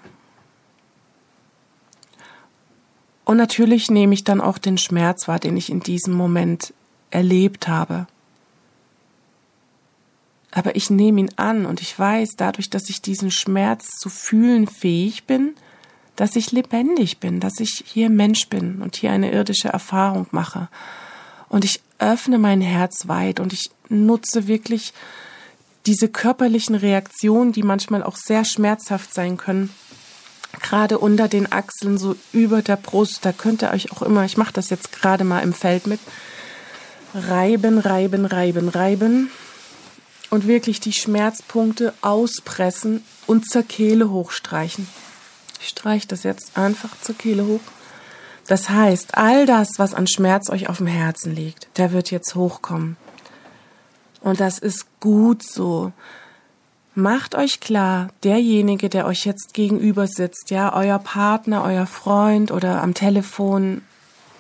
Und 3.27 3.37
natürlich 3.39 3.91
nehme 3.91 4.15
ich 4.15 4.23
dann 4.23 4.41
auch 4.41 4.57
den 4.57 4.79
Schmerz 4.79 5.27
wahr, 5.27 5.41
den 5.41 5.57
ich 5.57 5.69
in 5.69 5.81
diesem 5.81 6.15
Moment 6.15 6.73
erlebt 7.11 7.67
habe. 7.67 8.07
Aber 10.53 10.77
ich 10.77 10.91
nehme 10.91 11.21
ihn 11.21 11.31
an 11.35 11.67
und 11.67 11.83
ich 11.83 11.99
weiß 11.99 12.37
dadurch, 12.37 12.71
dass 12.71 12.89
ich 12.89 13.03
diesen 13.03 13.33
Schmerz 13.33 13.89
zu 13.99 14.11
fühlen 14.11 14.69
fähig 14.69 15.25
bin, 15.25 15.57
dass 16.15 16.37
ich 16.37 16.53
lebendig 16.53 17.19
bin, 17.19 17.41
dass 17.41 17.59
ich 17.59 17.83
hier 17.85 18.11
Mensch 18.11 18.49
bin 18.49 18.81
und 18.81 18.95
hier 18.95 19.11
eine 19.11 19.33
irdische 19.33 19.69
Erfahrung 19.69 20.29
mache. 20.31 20.69
Und 21.49 21.65
ich 21.65 21.81
öffne 21.99 22.39
mein 22.39 22.61
Herz 22.61 23.09
weit 23.09 23.41
und 23.41 23.53
ich 23.53 23.71
nutze 23.89 24.47
wirklich 24.47 24.95
diese 25.85 26.09
körperlichen 26.09 26.77
Reaktionen, 26.77 27.51
die 27.51 27.65
manchmal 27.65 28.05
auch 28.05 28.17
sehr 28.17 28.45
schmerzhaft 28.45 29.13
sein 29.13 29.37
können. 29.37 29.71
Gerade 30.61 30.99
unter 30.99 31.29
den 31.29 31.51
Achseln, 31.53 31.99
so 31.99 32.17
über 32.33 32.63
der 32.63 32.77
Brust, 32.77 33.25
da 33.25 33.33
könnt 33.33 33.63
ihr 33.63 33.71
euch 33.71 33.93
auch 33.93 34.03
immer, 34.03 34.25
ich 34.25 34.37
mache 34.37 34.53
das 34.53 34.71
jetzt 34.71 34.93
gerade 34.93 35.25
mal 35.25 35.41
im 35.41 35.53
Feld 35.53 35.87
mit, 35.87 36.01
reiben, 37.15 37.79
reiben, 37.79 38.25
reiben, 38.25 38.69
reiben 38.69 39.31
und 40.31 40.47
wirklich 40.47 40.81
die 40.81 40.93
Schmerzpunkte 40.93 41.95
auspressen 42.01 43.05
und 43.27 43.49
zur 43.51 43.63
Kehle 43.63 44.11
hochstreichen. 44.11 44.89
Ich 45.61 45.69
streiche 45.69 46.09
das 46.09 46.23
jetzt 46.23 46.57
einfach 46.57 46.91
zur 47.01 47.17
Kehle 47.17 47.47
hoch. 47.47 47.61
Das 48.47 48.69
heißt, 48.69 49.17
all 49.17 49.47
das, 49.47 49.69
was 49.79 49.95
an 49.95 50.07
Schmerz 50.07 50.51
euch 50.51 50.69
auf 50.69 50.79
dem 50.79 50.87
Herzen 50.87 51.35
liegt, 51.35 51.69
der 51.79 51.93
wird 51.93 52.11
jetzt 52.11 52.35
hochkommen. 52.35 52.97
Und 54.21 54.41
das 54.41 54.59
ist 54.59 54.87
gut 55.01 55.43
so. 55.43 55.93
Macht 56.99 57.35
euch 57.35 57.61
klar, 57.61 58.09
derjenige, 58.25 58.89
der 58.89 59.05
euch 59.05 59.27
jetzt 59.27 59.53
gegenüber 59.53 60.07
sitzt, 60.07 60.49
ja, 60.49 60.75
euer 60.75 60.99
Partner, 60.99 61.63
euer 61.63 61.85
Freund 61.85 62.51
oder 62.51 62.83
am 62.83 62.95
Telefon 62.95 63.83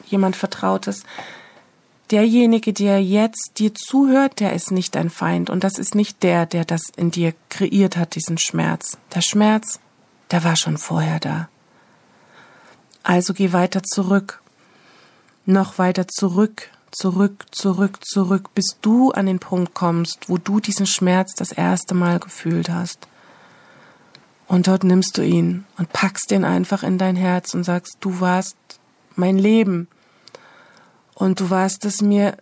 jemand 0.06 0.36
Vertrautes, 0.36 1.02
derjenige, 2.10 2.72
der 2.72 3.04
jetzt 3.04 3.58
dir 3.58 3.74
zuhört, 3.74 4.40
der 4.40 4.54
ist 4.54 4.70
nicht 4.70 4.94
dein 4.94 5.10
Feind 5.10 5.50
und 5.50 5.64
das 5.64 5.76
ist 5.76 5.94
nicht 5.94 6.22
der, 6.22 6.46
der 6.46 6.64
das 6.64 6.80
in 6.96 7.10
dir 7.10 7.34
kreiert 7.50 7.98
hat, 7.98 8.14
diesen 8.14 8.38
Schmerz. 8.38 8.96
Der 9.14 9.20
Schmerz, 9.20 9.78
der 10.30 10.42
war 10.42 10.56
schon 10.56 10.78
vorher 10.78 11.20
da. 11.20 11.50
Also 13.02 13.34
geh 13.34 13.52
weiter 13.52 13.82
zurück, 13.82 14.40
noch 15.44 15.76
weiter 15.76 16.08
zurück, 16.08 16.70
zurück, 16.90 17.46
zurück, 17.50 18.04
zurück, 18.04 18.54
bis 18.54 18.78
du 18.82 19.10
an 19.12 19.26
den 19.26 19.38
Punkt 19.38 19.74
kommst, 19.74 20.28
wo 20.28 20.38
du 20.38 20.60
diesen 20.60 20.86
Schmerz 20.86 21.34
das 21.34 21.52
erste 21.52 21.94
Mal 21.94 22.18
gefühlt 22.18 22.68
hast. 22.68 23.06
Und 24.46 24.68
dort 24.68 24.84
nimmst 24.84 25.18
du 25.18 25.22
ihn 25.22 25.64
und 25.76 25.92
packst 25.92 26.30
ihn 26.30 26.44
einfach 26.44 26.82
in 26.82 26.98
dein 26.98 27.16
Herz 27.16 27.54
und 27.54 27.64
sagst, 27.64 27.96
du 28.00 28.20
warst 28.20 28.56
mein 29.16 29.38
Leben, 29.38 29.88
und 31.16 31.40
du 31.40 31.48
warst 31.48 31.86
es 31.86 32.02
mir 32.02 32.36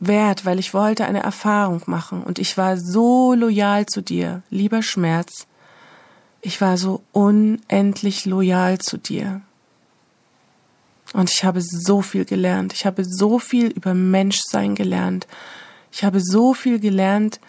wert, 0.00 0.44
weil 0.44 0.58
ich 0.58 0.74
wollte 0.74 1.06
eine 1.06 1.22
Erfahrung 1.22 1.82
machen 1.86 2.22
und 2.22 2.38
ich 2.38 2.58
war 2.58 2.76
so 2.76 3.32
loyal 3.32 3.86
zu 3.86 4.02
dir, 4.02 4.42
lieber 4.50 4.82
Schmerz. 4.82 5.46
Ich 6.42 6.60
war 6.60 6.76
so 6.76 7.02
unendlich 7.12 8.26
loyal 8.26 8.78
zu 8.78 8.98
dir. 8.98 9.40
Und 11.12 11.30
ich 11.30 11.44
habe 11.44 11.60
so 11.60 12.02
viel 12.02 12.24
gelernt. 12.24 12.72
Ich 12.72 12.86
habe 12.86 13.04
so 13.04 13.38
viel 13.38 13.66
über 13.66 13.94
Menschsein 13.94 14.74
gelernt. 14.74 15.26
Ich 15.92 16.04
habe 16.04 16.20
so 16.20 16.54
viel 16.54 16.78
gelernt, 16.78 17.40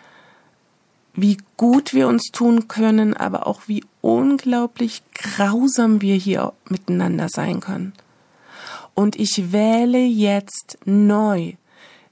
wie 1.13 1.37
gut 1.57 1.93
wir 1.93 2.07
uns 2.07 2.31
tun 2.31 2.67
können, 2.67 3.15
aber 3.15 3.45
auch 3.45 3.61
wie 3.67 3.83
unglaublich 4.01 5.03
grausam 5.13 6.01
wir 6.01 6.15
hier 6.15 6.53
miteinander 6.69 7.27
sein 7.29 7.59
können 7.59 7.93
und 8.93 9.19
ich 9.19 9.51
wähle 9.51 9.99
jetzt 9.99 10.77
neu. 10.85 11.53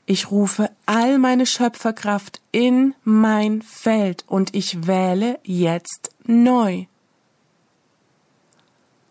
Ich 0.06 0.32
rufe 0.32 0.72
all 0.86 1.20
meine 1.20 1.46
Schöpferkraft 1.46 2.42
in 2.52 2.96
mein 3.04 3.62
Feld 3.62 4.24
und 4.28 4.56
ich 4.56 4.88
wähle 4.88 5.40
jetzt 5.44 6.10
neu. 6.26 6.86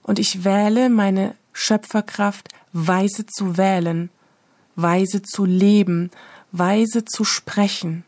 Und 0.02 0.18
ich 0.18 0.44
wähle 0.44 0.88
meine 0.88 1.34
Schöpferkraft 1.58 2.48
weise 2.72 3.26
zu 3.26 3.56
wählen, 3.56 4.10
weise 4.76 5.22
zu 5.22 5.44
leben, 5.44 6.10
weise 6.52 7.04
zu 7.04 7.24
sprechen, 7.24 8.04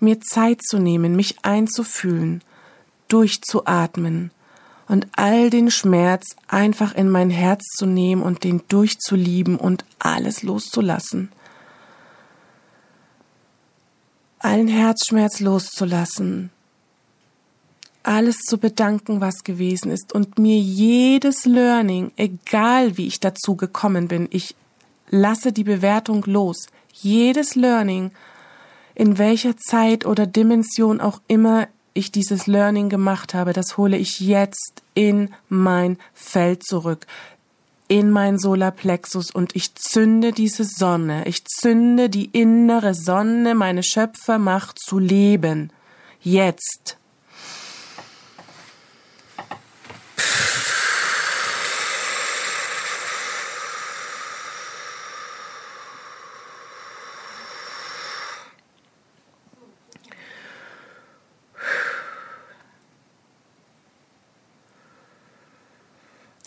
mir 0.00 0.20
Zeit 0.20 0.60
zu 0.62 0.78
nehmen, 0.78 1.14
mich 1.14 1.44
einzufühlen, 1.44 2.42
durchzuatmen, 3.08 4.32
und 4.88 5.06
all 5.12 5.50
den 5.50 5.70
Schmerz 5.70 6.34
einfach 6.48 6.96
in 6.96 7.08
mein 7.08 7.30
Herz 7.30 7.62
zu 7.78 7.86
nehmen 7.86 8.22
und 8.22 8.42
den 8.42 8.62
durchzulieben 8.66 9.56
und 9.56 9.84
alles 10.00 10.42
loszulassen. 10.42 11.30
Allen 14.40 14.66
Herzschmerz 14.66 15.38
loszulassen. 15.38 16.50
Alles 18.02 18.38
zu 18.38 18.56
bedanken, 18.58 19.20
was 19.20 19.44
gewesen 19.44 19.90
ist 19.90 20.14
und 20.14 20.38
mir 20.38 20.58
jedes 20.58 21.44
Learning, 21.44 22.12
egal 22.16 22.96
wie 22.96 23.06
ich 23.06 23.20
dazu 23.20 23.56
gekommen 23.56 24.08
bin, 24.08 24.26
ich 24.30 24.54
lasse 25.10 25.52
die 25.52 25.64
Bewertung 25.64 26.24
los. 26.24 26.68
Jedes 26.92 27.56
Learning, 27.56 28.10
in 28.94 29.18
welcher 29.18 29.56
Zeit 29.58 30.06
oder 30.06 30.26
Dimension 30.26 31.00
auch 31.00 31.20
immer 31.28 31.68
ich 31.92 32.10
dieses 32.10 32.46
Learning 32.46 32.88
gemacht 32.88 33.34
habe, 33.34 33.52
das 33.52 33.76
hole 33.76 33.96
ich 33.96 34.20
jetzt 34.20 34.82
in 34.94 35.34
mein 35.48 35.98
Feld 36.14 36.64
zurück, 36.64 37.06
in 37.88 38.10
mein 38.10 38.38
Solarplexus 38.38 39.30
und 39.30 39.56
ich 39.56 39.74
zünde 39.74 40.32
diese 40.32 40.64
Sonne, 40.64 41.26
ich 41.26 41.44
zünde 41.44 42.08
die 42.08 42.26
innere 42.26 42.94
Sonne, 42.94 43.54
meine 43.54 43.82
Schöpfermacht 43.82 44.78
zu 44.78 44.98
leben. 44.98 45.72
Jetzt. 46.22 46.96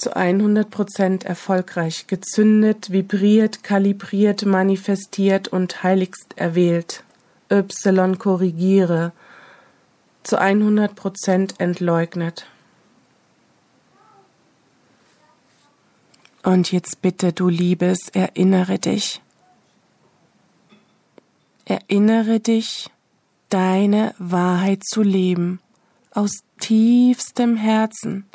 zu 0.04 0.13
100 0.24 0.70
Prozent 0.70 1.26
erfolgreich, 1.26 2.08
gezündet, 2.08 2.94
vibriert, 2.94 3.62
kalibriert, 3.62 4.46
manifestiert 4.46 5.50
und 5.50 5.84
heiligst 5.84 6.38
erwählt. 6.38 7.04
Y 7.52 8.18
korrigiere, 8.18 9.12
zu 10.24 10.40
100 10.40 10.96
Prozent 10.96 11.56
entleugnet. 11.60 12.46
Und 16.42 16.72
jetzt 16.72 17.02
bitte, 17.02 17.34
du 17.34 17.50
Liebes, 17.50 18.08
erinnere 18.14 18.80
dich. 18.80 19.22
Erinnere 21.66 22.40
dich, 22.40 22.90
deine 23.50 24.16
Wahrheit 24.20 24.86
zu 24.86 25.02
leben, 25.02 25.60
aus 26.12 26.44
tiefstem 26.62 27.58
Herzen 27.58 28.26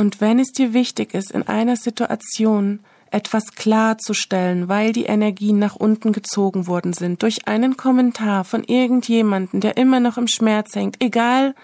und 0.00 0.22
wenn 0.22 0.38
es 0.38 0.52
dir 0.52 0.72
wichtig 0.72 1.12
ist, 1.12 1.30
in 1.30 1.46
einer 1.46 1.76
Situation 1.76 2.80
etwas 3.10 3.52
klarzustellen, 3.54 4.66
weil 4.66 4.94
die 4.94 5.04
Energien 5.04 5.58
nach 5.58 5.76
unten 5.76 6.12
gezogen 6.12 6.66
worden 6.66 6.94
sind, 6.94 7.22
durch 7.22 7.46
einen 7.46 7.76
Kommentar 7.76 8.44
von 8.44 8.64
irgendjemanden, 8.64 9.60
der 9.60 9.76
immer 9.76 10.00
noch 10.00 10.16
im 10.16 10.26
Schmerz 10.26 10.74
hängt, 10.74 10.96
egal, 11.02 11.54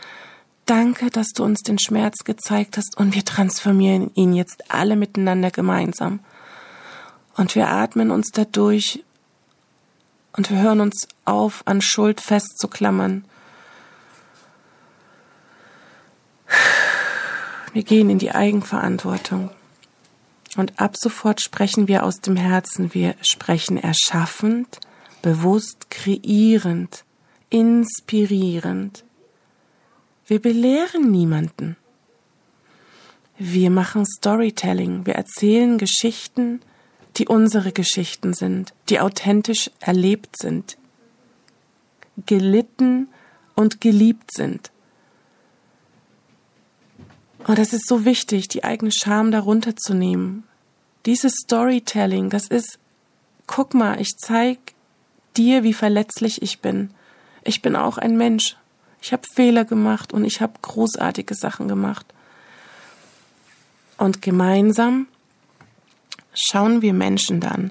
danke, 0.66 1.09
dass 1.09 1.29
du 1.29 1.44
uns 1.44 1.62
den 1.62 1.79
Schmerz 1.79 2.25
gezeigt 2.25 2.77
hast 2.77 2.99
und 2.99 3.14
wir 3.14 3.25
transformieren 3.25 4.11
ihn 4.12 4.35
jetzt 4.35 4.70
alle 4.70 4.96
miteinander 4.96 5.51
gemeinsam. 5.51 6.20
Und 7.38 7.55
wir 7.55 7.68
atmen 7.68 8.11
uns 8.11 8.33
dadurch 8.35 9.03
und 10.37 10.51
wir 10.51 10.61
hören 10.61 10.83
uns 10.83 11.09
auf, 11.25 11.62
an 11.64 11.81
Schuld 11.81 12.20
festzuklammern 12.20 13.25
Wir 17.77 17.83
gehen 17.83 18.09
in 18.09 18.19
die 18.19 18.31
Eigenverantwortung. 18.31 19.51
Und 20.57 20.81
ab 20.81 20.97
sofort 20.97 21.43
sprechen 21.43 21.89
wir 21.89 22.05
aus 22.05 22.23
dem 22.23 22.35
Herzen. 22.35 22.95
Wir 22.95 23.17
sprechen 23.21 23.77
erschaffend, 23.77 24.81
bewusst, 25.21 25.91
kreierend, 25.91 27.05
inspirierend. 27.51 29.05
Wir 30.27 30.41
belehren 30.41 31.11
niemanden. 31.11 31.77
Wir 33.37 33.69
machen 33.69 34.07
Storytelling. 34.07 35.05
Wir 35.05 35.17
erzählen 35.17 35.77
Geschichten, 35.77 36.62
die 37.17 37.29
unsere 37.29 37.73
Geschichten 37.73 38.33
sind, 38.33 38.73
die 38.89 39.01
authentisch 39.01 39.71
erlebt 39.81 40.39
sind, 40.39 40.79
gelitten 42.25 43.11
und 43.55 43.83
geliebt 43.83 44.33
sind. 44.33 44.71
Und 47.47 47.59
das 47.59 47.73
ist 47.73 47.87
so 47.87 48.05
wichtig, 48.05 48.49
die 48.49 48.65
eigene 48.65 48.91
Scham 48.91 49.31
darunter 49.31 49.77
zu 49.77 49.95
nehmen. 49.95 50.45
Dieses 51.07 51.33
Storytelling, 51.45 52.29
das 52.29 52.49
ist, 52.49 52.79
guck 53.47 53.73
mal, 53.73 54.01
ich 54.01 54.17
zeig 54.19 54.59
dir, 55.37 55.63
wie 55.63 55.75
verletzlich 55.75 56.43
ich 56.43 56.61
bin. 56.61 56.91
Ich 57.45 57.63
bin 57.63 57.77
auch 57.77 57.99
ein 57.99 58.17
Mensch. 58.17 58.57
Ich 59.01 59.13
habe 59.13 59.23
Fehler 59.33 59.65
gemacht 59.65 60.13
und 60.13 60.25
ich 60.25 60.41
habe 60.41 60.55
großartige 60.61 61.35
Sachen 61.35 61.69
gemacht. 61.69 62.07
Und 63.99 64.23
gemeinsam 64.23 65.07
schauen 66.35 66.83
wir 66.83 66.93
Menschen 66.93 67.41
dann 67.41 67.71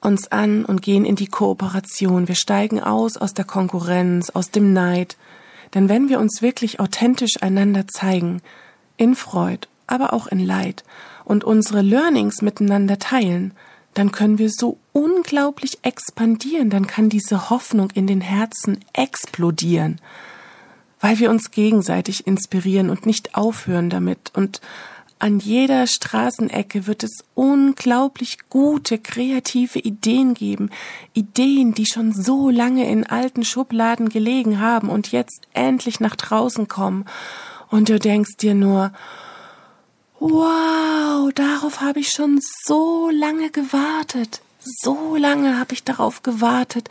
uns 0.00 0.32
an 0.32 0.64
und 0.64 0.80
gehen 0.80 1.04
in 1.04 1.16
die 1.16 1.26
Kooperation. 1.26 2.28
Wir 2.28 2.34
steigen 2.36 2.80
aus 2.80 3.16
aus 3.18 3.34
der 3.34 3.44
Konkurrenz, 3.44 4.30
aus 4.30 4.50
dem 4.50 4.72
Neid. 4.72 5.18
Denn 5.74 5.88
wenn 5.88 6.08
wir 6.08 6.18
uns 6.18 6.42
wirklich 6.42 6.80
authentisch 6.80 7.42
einander 7.42 7.86
zeigen, 7.86 8.42
in 8.96 9.14
Freud, 9.14 9.68
aber 9.86 10.12
auch 10.12 10.26
in 10.26 10.40
Leid 10.40 10.84
und 11.24 11.44
unsere 11.44 11.82
Learnings 11.82 12.42
miteinander 12.42 12.98
teilen, 12.98 13.54
dann 13.94 14.12
können 14.12 14.38
wir 14.38 14.50
so 14.50 14.78
unglaublich 14.92 15.78
expandieren, 15.82 16.70
dann 16.70 16.86
kann 16.86 17.08
diese 17.08 17.50
Hoffnung 17.50 17.90
in 17.94 18.06
den 18.06 18.20
Herzen 18.20 18.80
explodieren, 18.92 20.00
weil 21.00 21.18
wir 21.18 21.30
uns 21.30 21.50
gegenseitig 21.50 22.26
inspirieren 22.26 22.90
und 22.90 23.06
nicht 23.06 23.34
aufhören 23.34 23.90
damit 23.90 24.32
und 24.34 24.60
an 25.18 25.40
jeder 25.40 25.86
Straßenecke 25.86 26.86
wird 26.86 27.02
es 27.02 27.24
unglaublich 27.34 28.38
gute, 28.48 28.98
kreative 28.98 29.78
Ideen 29.78 30.34
geben. 30.34 30.70
Ideen, 31.12 31.74
die 31.74 31.86
schon 31.86 32.12
so 32.12 32.50
lange 32.50 32.88
in 32.88 33.04
alten 33.04 33.44
Schubladen 33.44 34.08
gelegen 34.08 34.60
haben 34.60 34.88
und 34.88 35.10
jetzt 35.10 35.48
endlich 35.52 35.98
nach 36.00 36.14
draußen 36.14 36.68
kommen. 36.68 37.04
Und 37.70 37.88
du 37.88 37.98
denkst 37.98 38.36
dir 38.36 38.54
nur, 38.54 38.92
wow, 40.20 41.32
darauf 41.34 41.80
habe 41.80 42.00
ich 42.00 42.10
schon 42.10 42.38
so 42.64 43.10
lange 43.10 43.50
gewartet. 43.50 44.40
So 44.60 45.16
lange 45.16 45.58
habe 45.58 45.74
ich 45.74 45.84
darauf 45.84 46.22
gewartet, 46.22 46.90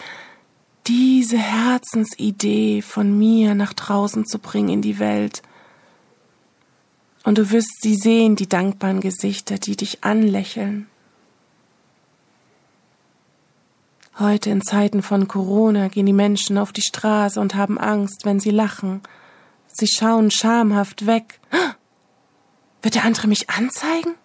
diese 0.88 1.38
Herzensidee 1.38 2.82
von 2.82 3.18
mir 3.18 3.56
nach 3.56 3.74
draußen 3.74 4.26
zu 4.26 4.40
bringen 4.40 4.70
in 4.70 4.82
die 4.82 5.00
Welt. 5.00 5.42
Und 7.24 7.38
du 7.38 7.52
wirst 7.52 7.82
sie 7.82 7.96
sehen, 7.96 8.36
die 8.36 8.48
dankbaren 8.48 9.02
Gesichter, 9.02 9.58
die 9.58 9.76
dich 9.76 10.04
anlächeln. 10.04 10.88
Heute 14.20 14.50
in 14.50 14.64
Zeiten 14.64 15.04
von 15.04 15.28
Corona 15.28 15.90
gehen 15.90 16.08
die 16.08 16.14
Menschen 16.14 16.58
auf 16.58 16.72
die 16.72 16.82
Straße 16.82 17.40
und 17.40 17.54
haben 17.54 17.78
Angst, 17.78 18.26
wenn 18.26 18.40
sie 18.40 18.50
lachen. 18.50 19.02
Sie 19.68 19.88
schauen 19.88 20.32
schamhaft 20.32 21.06
weg. 21.06 21.40
Wird 22.82 22.96
der 22.96 23.06
andere 23.06 23.28
mich 23.28 23.50
anzeigen? 23.50 24.16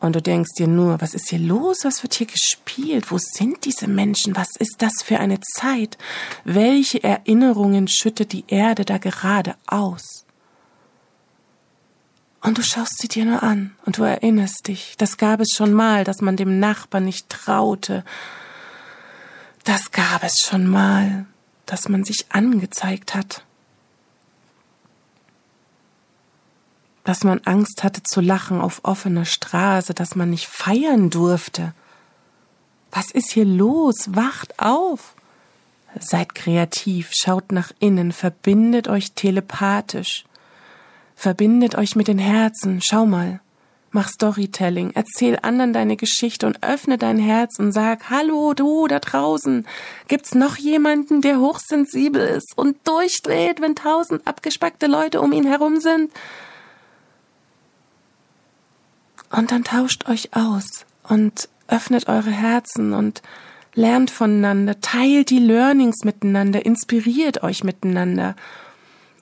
Und 0.00 0.16
du 0.16 0.20
denkst 0.20 0.54
dir 0.58 0.66
nur, 0.66 1.00
was 1.00 1.14
ist 1.14 1.30
hier 1.30 1.38
los? 1.38 1.84
Was 1.84 2.02
wird 2.02 2.14
hier 2.14 2.26
gespielt? 2.26 3.10
Wo 3.10 3.18
sind 3.18 3.64
diese 3.64 3.86
Menschen? 3.86 4.36
Was 4.36 4.48
ist 4.58 4.76
das 4.78 5.02
für 5.04 5.20
eine 5.20 5.40
Zeit? 5.40 5.96
Welche 6.44 7.02
Erinnerungen 7.02 7.88
schüttet 7.88 8.32
die 8.32 8.44
Erde 8.48 8.84
da 8.84 8.98
gerade 8.98 9.54
aus? 9.66 10.25
Und 12.46 12.58
du 12.58 12.62
schaust 12.62 12.98
sie 13.00 13.08
dir 13.08 13.24
nur 13.24 13.42
an 13.42 13.74
und 13.84 13.98
du 13.98 14.04
erinnerst 14.04 14.68
dich, 14.68 14.94
das 14.98 15.16
gab 15.16 15.40
es 15.40 15.48
schon 15.56 15.72
mal, 15.72 16.04
dass 16.04 16.20
man 16.20 16.36
dem 16.36 16.60
Nachbarn 16.60 17.04
nicht 17.04 17.28
traute. 17.28 18.04
Das 19.64 19.90
gab 19.90 20.22
es 20.22 20.44
schon 20.46 20.68
mal, 20.68 21.26
dass 21.66 21.88
man 21.88 22.04
sich 22.04 22.26
angezeigt 22.28 23.16
hat. 23.16 23.42
Dass 27.02 27.24
man 27.24 27.40
Angst 27.40 27.82
hatte 27.82 28.04
zu 28.04 28.20
lachen 28.20 28.60
auf 28.60 28.84
offener 28.84 29.24
Straße, 29.24 29.92
dass 29.92 30.14
man 30.14 30.30
nicht 30.30 30.46
feiern 30.46 31.10
durfte. 31.10 31.74
Was 32.92 33.10
ist 33.10 33.32
hier 33.32 33.44
los? 33.44 33.96
Wacht 34.10 34.60
auf! 34.60 35.16
Seid 35.98 36.36
kreativ, 36.36 37.10
schaut 37.12 37.50
nach 37.50 37.72
innen, 37.80 38.12
verbindet 38.12 38.86
euch 38.86 39.14
telepathisch. 39.14 40.26
Verbindet 41.16 41.76
euch 41.76 41.96
mit 41.96 42.08
den 42.08 42.18
Herzen, 42.18 42.80
schau 42.82 43.06
mal. 43.06 43.40
Mach 43.90 44.08
Storytelling, 44.08 44.90
erzähl 44.94 45.38
anderen 45.40 45.72
deine 45.72 45.96
Geschichte 45.96 46.46
und 46.46 46.62
öffne 46.62 46.98
dein 46.98 47.18
Herz 47.18 47.58
und 47.58 47.72
sag, 47.72 48.10
hallo 48.10 48.52
du 48.52 48.86
da 48.86 48.98
draußen, 48.98 49.66
gibt's 50.06 50.34
noch 50.34 50.56
jemanden, 50.56 51.22
der 51.22 51.40
hochsensibel 51.40 52.20
ist 52.20 52.52
und 52.56 52.76
durchdreht, 52.86 53.62
wenn 53.62 53.74
tausend 53.74 54.26
abgespackte 54.26 54.86
Leute 54.86 55.22
um 55.22 55.32
ihn 55.32 55.46
herum 55.46 55.80
sind? 55.80 56.12
Und 59.30 59.50
dann 59.50 59.64
tauscht 59.64 60.06
euch 60.10 60.36
aus 60.36 60.84
und 61.08 61.48
öffnet 61.66 62.08
eure 62.08 62.30
Herzen 62.30 62.92
und 62.92 63.22
lernt 63.74 64.10
voneinander, 64.10 64.78
teilt 64.82 65.30
die 65.30 65.38
Learnings 65.38 66.04
miteinander, 66.04 66.66
inspiriert 66.66 67.42
euch 67.42 67.64
miteinander 67.64 68.36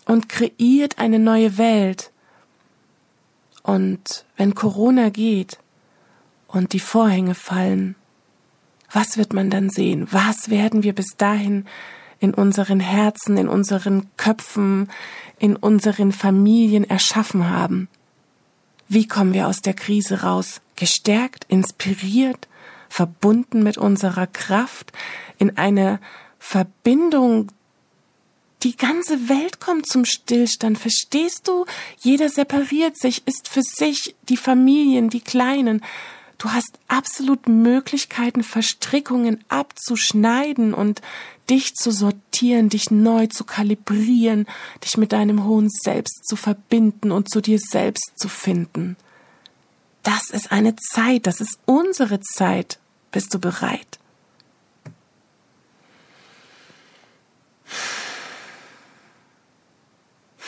und 0.06 0.28
kreiert 0.28 0.98
eine 0.98 1.18
neue 1.18 1.58
Welt. 1.58 2.10
Und 3.62 4.24
wenn 4.36 4.54
Corona 4.54 5.08
geht 5.08 5.58
und 6.48 6.72
die 6.72 6.80
Vorhänge 6.80 7.34
fallen, 7.34 7.96
was 8.92 9.16
wird 9.16 9.32
man 9.32 9.50
dann 9.50 9.70
sehen? 9.70 10.06
Was 10.10 10.50
werden 10.50 10.82
wir 10.82 10.94
bis 10.94 11.16
dahin 11.16 11.66
in 12.20 12.32
unseren 12.32 12.78
Herzen, 12.80 13.36
in 13.36 13.48
unseren 13.48 14.06
Köpfen, 14.16 14.88
in 15.38 15.56
unseren 15.56 16.12
Familien 16.12 16.84
erschaffen 16.84 17.50
haben? 17.50 17.88
Wie 18.88 19.08
kommen 19.08 19.32
wir 19.32 19.48
aus 19.48 19.62
der 19.62 19.74
Krise 19.74 20.22
raus? 20.22 20.60
Gestärkt, 20.76 21.44
inspiriert, 21.48 22.48
verbunden 22.88 23.62
mit 23.62 23.78
unserer 23.78 24.26
Kraft, 24.26 24.92
in 25.38 25.56
eine 25.56 25.98
Verbindung 26.38 27.48
die 28.64 28.76
ganze 28.76 29.28
Welt 29.28 29.60
kommt 29.60 29.86
zum 29.86 30.06
Stillstand, 30.06 30.78
verstehst 30.78 31.46
du? 31.46 31.66
Jeder 31.98 32.30
separiert 32.30 32.98
sich, 32.98 33.26
ist 33.26 33.48
für 33.48 33.62
sich 33.62 34.16
die 34.28 34.38
Familien, 34.38 35.10
die 35.10 35.20
Kleinen. 35.20 35.84
Du 36.38 36.50
hast 36.50 36.78
absolut 36.88 37.46
Möglichkeiten, 37.46 38.42
Verstrickungen 38.42 39.44
abzuschneiden 39.48 40.72
und 40.72 41.02
dich 41.50 41.74
zu 41.74 41.90
sortieren, 41.90 42.70
dich 42.70 42.90
neu 42.90 43.26
zu 43.26 43.44
kalibrieren, 43.44 44.46
dich 44.82 44.96
mit 44.96 45.12
deinem 45.12 45.44
hohen 45.44 45.68
Selbst 45.68 46.26
zu 46.26 46.36
verbinden 46.36 47.12
und 47.12 47.30
zu 47.30 47.42
dir 47.42 47.58
selbst 47.58 48.12
zu 48.16 48.28
finden. 48.28 48.96
Das 50.02 50.30
ist 50.30 50.52
eine 50.52 50.74
Zeit, 50.76 51.26
das 51.26 51.40
ist 51.40 51.58
unsere 51.66 52.20
Zeit. 52.20 52.78
Bist 53.10 53.32
du 53.32 53.38
bereit? 53.38 53.98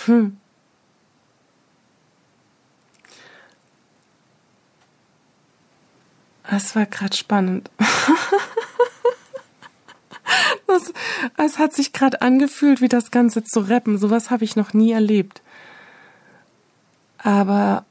Hm. 0.07 0.39
Es 6.49 6.77
war 6.77 6.87
gerade 6.87 7.17
spannend. 7.17 7.71
das, 10.67 10.93
es 11.37 11.59
hat 11.59 11.73
sich 11.73 11.93
gerade 11.93 12.23
angefühlt, 12.23 12.81
wie 12.81 12.89
das 12.89 13.11
Ganze 13.11 13.43
zu 13.43 13.61
rappen. 13.61 13.99
Sowas 13.99 14.31
habe 14.31 14.45
ich 14.45 14.55
noch 14.55 14.73
nie 14.73 14.93
erlebt. 14.93 15.43
Aber 17.19 17.85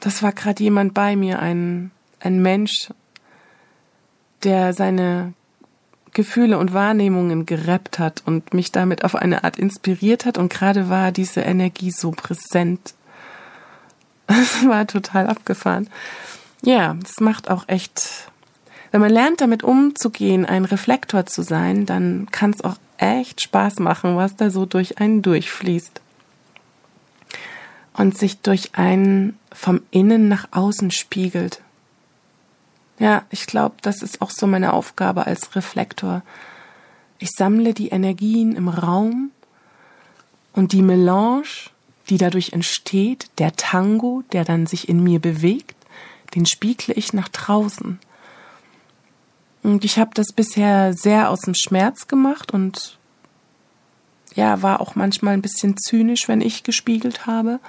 das 0.00 0.24
war 0.24 0.32
gerade 0.32 0.62
jemand 0.62 0.92
bei 0.92 1.14
mir, 1.14 1.38
ein, 1.38 1.92
ein 2.18 2.42
Mensch, 2.42 2.90
der 4.42 4.74
seine 4.74 5.34
Gefühle 6.14 6.58
und 6.58 6.72
Wahrnehmungen 6.72 7.44
gerappt 7.44 7.98
hat 7.98 8.22
und 8.24 8.54
mich 8.54 8.72
damit 8.72 9.04
auf 9.04 9.14
eine 9.14 9.44
Art 9.44 9.58
inspiriert 9.58 10.24
hat. 10.24 10.38
Und 10.38 10.52
gerade 10.52 10.88
war 10.88 11.12
diese 11.12 11.42
Energie 11.42 11.90
so 11.90 12.10
präsent. 12.10 12.94
Es 14.26 14.66
war 14.66 14.86
total 14.86 15.26
abgefahren. 15.26 15.90
Ja, 16.62 16.96
es 17.04 17.20
macht 17.20 17.50
auch 17.50 17.68
echt, 17.68 18.30
wenn 18.90 19.02
man 19.02 19.10
lernt, 19.10 19.42
damit 19.42 19.62
umzugehen, 19.62 20.46
ein 20.46 20.64
Reflektor 20.64 21.26
zu 21.26 21.42
sein, 21.42 21.84
dann 21.84 22.28
kann 22.30 22.52
es 22.52 22.64
auch 22.64 22.76
echt 22.96 23.42
Spaß 23.42 23.80
machen, 23.80 24.16
was 24.16 24.34
da 24.34 24.48
so 24.48 24.64
durch 24.64 24.98
einen 24.98 25.20
durchfließt. 25.20 26.00
Und 27.92 28.16
sich 28.16 28.40
durch 28.40 28.70
einen 28.76 29.38
vom 29.52 29.82
Innen 29.90 30.28
nach 30.28 30.48
außen 30.52 30.90
spiegelt. 30.90 31.60
Ja, 32.98 33.24
ich 33.30 33.46
glaube, 33.46 33.76
das 33.82 34.02
ist 34.02 34.22
auch 34.22 34.30
so 34.30 34.46
meine 34.46 34.72
Aufgabe 34.72 35.26
als 35.26 35.56
Reflektor. 35.56 36.22
Ich 37.18 37.30
sammle 37.36 37.74
die 37.74 37.88
Energien 37.88 38.54
im 38.54 38.68
Raum 38.68 39.30
und 40.52 40.72
die 40.72 40.82
Melange, 40.82 41.70
die 42.08 42.18
dadurch 42.18 42.52
entsteht, 42.52 43.30
der 43.38 43.56
Tango, 43.56 44.22
der 44.32 44.44
dann 44.44 44.66
sich 44.66 44.88
in 44.88 45.02
mir 45.02 45.18
bewegt, 45.18 45.74
den 46.34 46.46
spiegle 46.46 46.94
ich 46.94 47.12
nach 47.12 47.28
draußen. 47.28 47.98
Und 49.62 49.84
ich 49.84 49.98
habe 49.98 50.10
das 50.14 50.32
bisher 50.32 50.92
sehr 50.92 51.30
aus 51.30 51.40
dem 51.40 51.54
Schmerz 51.54 52.06
gemacht 52.06 52.52
und 52.52 52.98
ja, 54.34 54.62
war 54.62 54.80
auch 54.80 54.94
manchmal 54.94 55.34
ein 55.34 55.42
bisschen 55.42 55.76
zynisch, 55.76 56.28
wenn 56.28 56.40
ich 56.40 56.64
gespiegelt 56.64 57.26
habe 57.26 57.60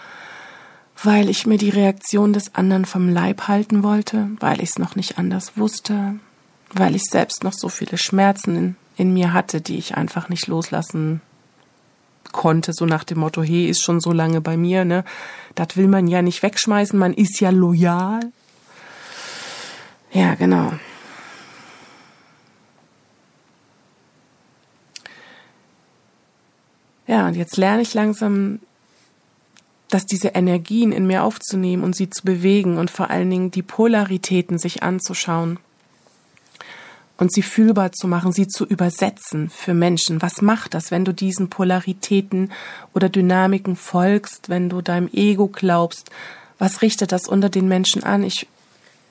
weil 1.03 1.29
ich 1.29 1.45
mir 1.45 1.57
die 1.57 1.69
Reaktion 1.69 2.33
des 2.33 2.55
anderen 2.55 2.85
vom 2.85 3.09
Leib 3.09 3.47
halten 3.47 3.83
wollte, 3.83 4.29
weil 4.39 4.61
ich 4.61 4.69
es 4.69 4.79
noch 4.79 4.95
nicht 4.95 5.17
anders 5.17 5.57
wusste, 5.57 6.15
weil 6.73 6.95
ich 6.95 7.03
selbst 7.03 7.43
noch 7.43 7.53
so 7.53 7.69
viele 7.69 7.97
Schmerzen 7.97 8.55
in, 8.55 8.75
in, 8.95 9.13
mir 9.13 9.33
hatte, 9.33 9.61
die 9.61 9.77
ich 9.77 9.95
einfach 9.95 10.29
nicht 10.29 10.47
loslassen 10.47 11.21
konnte, 12.31 12.73
so 12.73 12.85
nach 12.85 13.03
dem 13.03 13.19
Motto, 13.19 13.43
hey, 13.43 13.69
ist 13.69 13.83
schon 13.83 13.99
so 13.99 14.11
lange 14.11 14.41
bei 14.41 14.57
mir, 14.57 14.83
ne? 14.83 15.03
Das 15.53 15.77
will 15.77 15.87
man 15.87 16.07
ja 16.07 16.21
nicht 16.21 16.43
wegschmeißen, 16.43 16.97
man 16.97 17.13
ist 17.13 17.39
ja 17.39 17.49
loyal. 17.49 18.19
Ja, 20.11 20.35
genau. 20.35 20.73
Ja, 27.07 27.27
und 27.27 27.35
jetzt 27.35 27.57
lerne 27.57 27.81
ich 27.81 27.93
langsam 27.93 28.59
dass 29.89 30.05
diese 30.05 30.29
Energien 30.29 30.91
in 30.91 31.07
mir 31.07 31.23
aufzunehmen 31.23 31.83
und 31.83 31.95
sie 31.95 32.09
zu 32.09 32.23
bewegen 32.25 32.77
und 32.77 32.89
vor 32.89 33.09
allen 33.09 33.29
Dingen 33.29 33.51
die 33.51 33.61
Polaritäten 33.61 34.57
sich 34.57 34.83
anzuschauen 34.83 35.59
und 37.17 37.31
sie 37.31 37.41
fühlbar 37.41 37.91
zu 37.91 38.07
machen, 38.07 38.31
sie 38.31 38.47
zu 38.47 38.65
übersetzen 38.65 39.49
für 39.49 39.73
Menschen. 39.73 40.21
Was 40.21 40.41
macht 40.41 40.73
das, 40.73 40.91
wenn 40.91 41.05
du 41.05 41.13
diesen 41.13 41.49
Polaritäten 41.49 42.51
oder 42.93 43.09
Dynamiken 43.09 43.75
folgst, 43.75 44.49
wenn 44.49 44.69
du 44.69 44.81
deinem 44.81 45.09
Ego 45.13 45.47
glaubst? 45.47 46.09
Was 46.57 46.81
richtet 46.81 47.11
das 47.11 47.27
unter 47.27 47.49
den 47.49 47.67
Menschen 47.67 48.03
an? 48.03 48.23
Ich, 48.23 48.47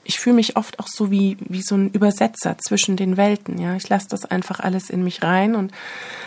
ich 0.02 0.18
fühle 0.18 0.36
mich 0.36 0.56
oft 0.56 0.80
auch 0.80 0.88
so 0.88 1.10
wie, 1.10 1.38
wie 1.40 1.62
so 1.62 1.76
ein 1.76 1.90
Übersetzer 1.90 2.56
zwischen 2.58 2.96
den 2.96 3.16
Welten. 3.16 3.58
Ja, 3.58 3.74
ich 3.76 3.88
lasse 3.88 4.08
das 4.10 4.26
einfach 4.26 4.60
alles 4.60 4.90
in 4.90 5.02
mich 5.02 5.22
rein 5.22 5.54
und 5.54 5.72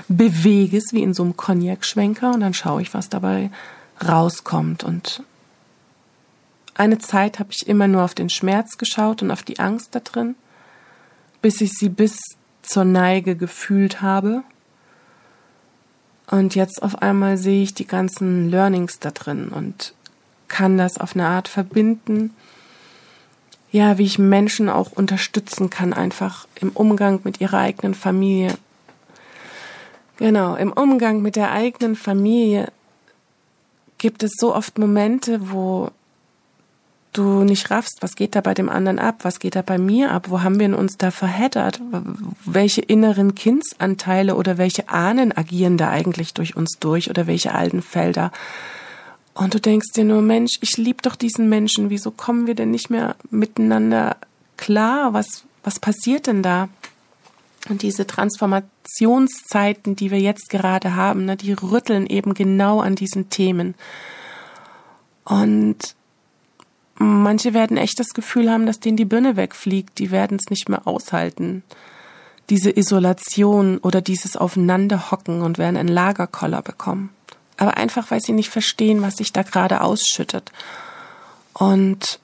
bewege 0.07 0.77
es 0.77 0.93
wie 0.93 1.03
in 1.03 1.13
so 1.13 1.23
einem 1.23 1.37
Cognac-Schwenker 1.37 2.33
und 2.33 2.39
dann 2.39 2.53
schaue 2.55 2.81
ich, 2.81 2.93
was 2.93 3.09
dabei 3.09 3.51
rauskommt. 4.05 4.83
Und 4.83 5.23
eine 6.75 6.97
Zeit 6.99 7.39
habe 7.39 7.49
ich 7.51 7.67
immer 7.67 7.87
nur 7.87 8.03
auf 8.03 8.15
den 8.15 8.29
Schmerz 8.29 8.77
geschaut 8.77 9.21
und 9.21 9.31
auf 9.31 9.43
die 9.43 9.59
Angst 9.59 9.95
da 9.95 9.99
drin 9.99 10.35
bis 11.41 11.61
ich 11.61 11.73
sie 11.73 11.89
bis 11.89 12.19
zur 12.61 12.83
Neige 12.83 13.35
gefühlt 13.35 14.01
habe. 14.01 14.43
Und 16.29 16.55
jetzt 16.55 16.81
auf 16.83 17.01
einmal 17.01 17.37
sehe 17.37 17.63
ich 17.63 17.73
die 17.73 17.87
ganzen 17.87 18.49
Learnings 18.49 18.99
da 18.99 19.11
drin 19.11 19.47
und 19.47 19.93
kann 20.49 20.77
das 20.77 20.97
auf 20.97 21.15
eine 21.15 21.27
Art 21.27 21.47
verbinden. 21.47 22.33
Ja, 23.71 23.97
wie 23.97 24.03
ich 24.03 24.19
Menschen 24.19 24.69
auch 24.69 24.91
unterstützen 24.91 25.69
kann, 25.69 25.93
einfach 25.93 26.47
im 26.59 26.71
Umgang 26.71 27.21
mit 27.23 27.39
ihrer 27.39 27.59
eigenen 27.59 27.93
Familie. 27.93 28.53
Genau, 30.17 30.55
im 30.55 30.73
Umgang 30.73 31.21
mit 31.21 31.35
der 31.35 31.51
eigenen 31.51 31.95
Familie 31.95 32.71
gibt 33.97 34.23
es 34.23 34.33
so 34.37 34.55
oft 34.55 34.77
Momente, 34.77 35.51
wo 35.51 35.91
du 37.13 37.43
nicht 37.43 37.71
raffst, 37.71 37.97
was 38.01 38.15
geht 38.15 38.35
da 38.35 38.41
bei 38.41 38.53
dem 38.53 38.69
anderen 38.69 38.99
ab, 38.99 39.19
was 39.23 39.39
geht 39.39 39.55
da 39.55 39.61
bei 39.61 39.77
mir 39.77 40.11
ab, 40.11 40.29
wo 40.29 40.41
haben 40.41 40.59
wir 40.59 40.77
uns 40.77 40.97
da 40.97 41.11
verheddert, 41.11 41.81
welche 42.45 42.81
inneren 42.81 43.33
Kindsanteile 43.33 44.35
oder 44.35 44.57
welche 44.57 44.89
Ahnen 44.89 45.35
agieren 45.35 45.77
da 45.77 45.89
eigentlich 45.89 46.33
durch 46.33 46.55
uns 46.55 46.77
durch 46.79 47.09
oder 47.09 47.25
welche 47.25 47.55
alten 47.55 47.81
Felder. 47.81 48.31
Und 49.33 49.53
du 49.53 49.59
denkst 49.59 49.93
dir 49.95 50.03
nur, 50.03 50.21
Mensch, 50.21 50.57
ich 50.61 50.77
liebe 50.77 51.01
doch 51.01 51.15
diesen 51.15 51.49
Menschen, 51.49 51.89
wieso 51.89 52.11
kommen 52.11 52.47
wir 52.47 52.55
denn 52.55 52.71
nicht 52.71 52.89
mehr 52.89 53.15
miteinander 53.29 54.17
klar, 54.57 55.13
was, 55.13 55.43
was 55.63 55.79
passiert 55.79 56.27
denn 56.27 56.43
da? 56.43 56.69
Und 57.69 57.81
diese 57.81 58.07
Transformationszeiten, 58.07 59.95
die 59.95 60.11
wir 60.11 60.19
jetzt 60.19 60.49
gerade 60.49 60.95
haben, 60.95 61.25
ne, 61.25 61.35
die 61.35 61.53
rütteln 61.53 62.07
eben 62.07 62.33
genau 62.33 62.79
an 62.79 62.95
diesen 62.95 63.29
Themen. 63.29 63.75
Und 65.25 65.97
Manche 66.99 67.53
werden 67.53 67.77
echt 67.77 67.99
das 67.99 68.09
Gefühl 68.09 68.49
haben, 68.49 68.65
dass 68.65 68.79
denen 68.79 68.97
die 68.97 69.05
Birne 69.05 69.35
wegfliegt. 69.35 69.99
Die 69.99 70.09
werden 70.09 70.37
es 70.37 70.49
nicht 70.49 70.67
mehr 70.67 70.87
aushalten. 70.87 71.63
Diese 72.49 72.75
Isolation 72.75 73.77
oder 73.79 74.01
dieses 74.01 74.35
Aufeinanderhocken 74.35 75.41
und 75.41 75.57
werden 75.57 75.77
einen 75.77 75.89
Lagerkoller 75.89 76.61
bekommen. 76.61 77.09
Aber 77.57 77.77
einfach, 77.77 78.09
weil 78.09 78.21
sie 78.21 78.31
nicht 78.31 78.49
verstehen, 78.49 79.01
was 79.01 79.17
sich 79.17 79.31
da 79.31 79.43
gerade 79.43 79.81
ausschüttet. 79.81 80.51
Und 81.53 82.19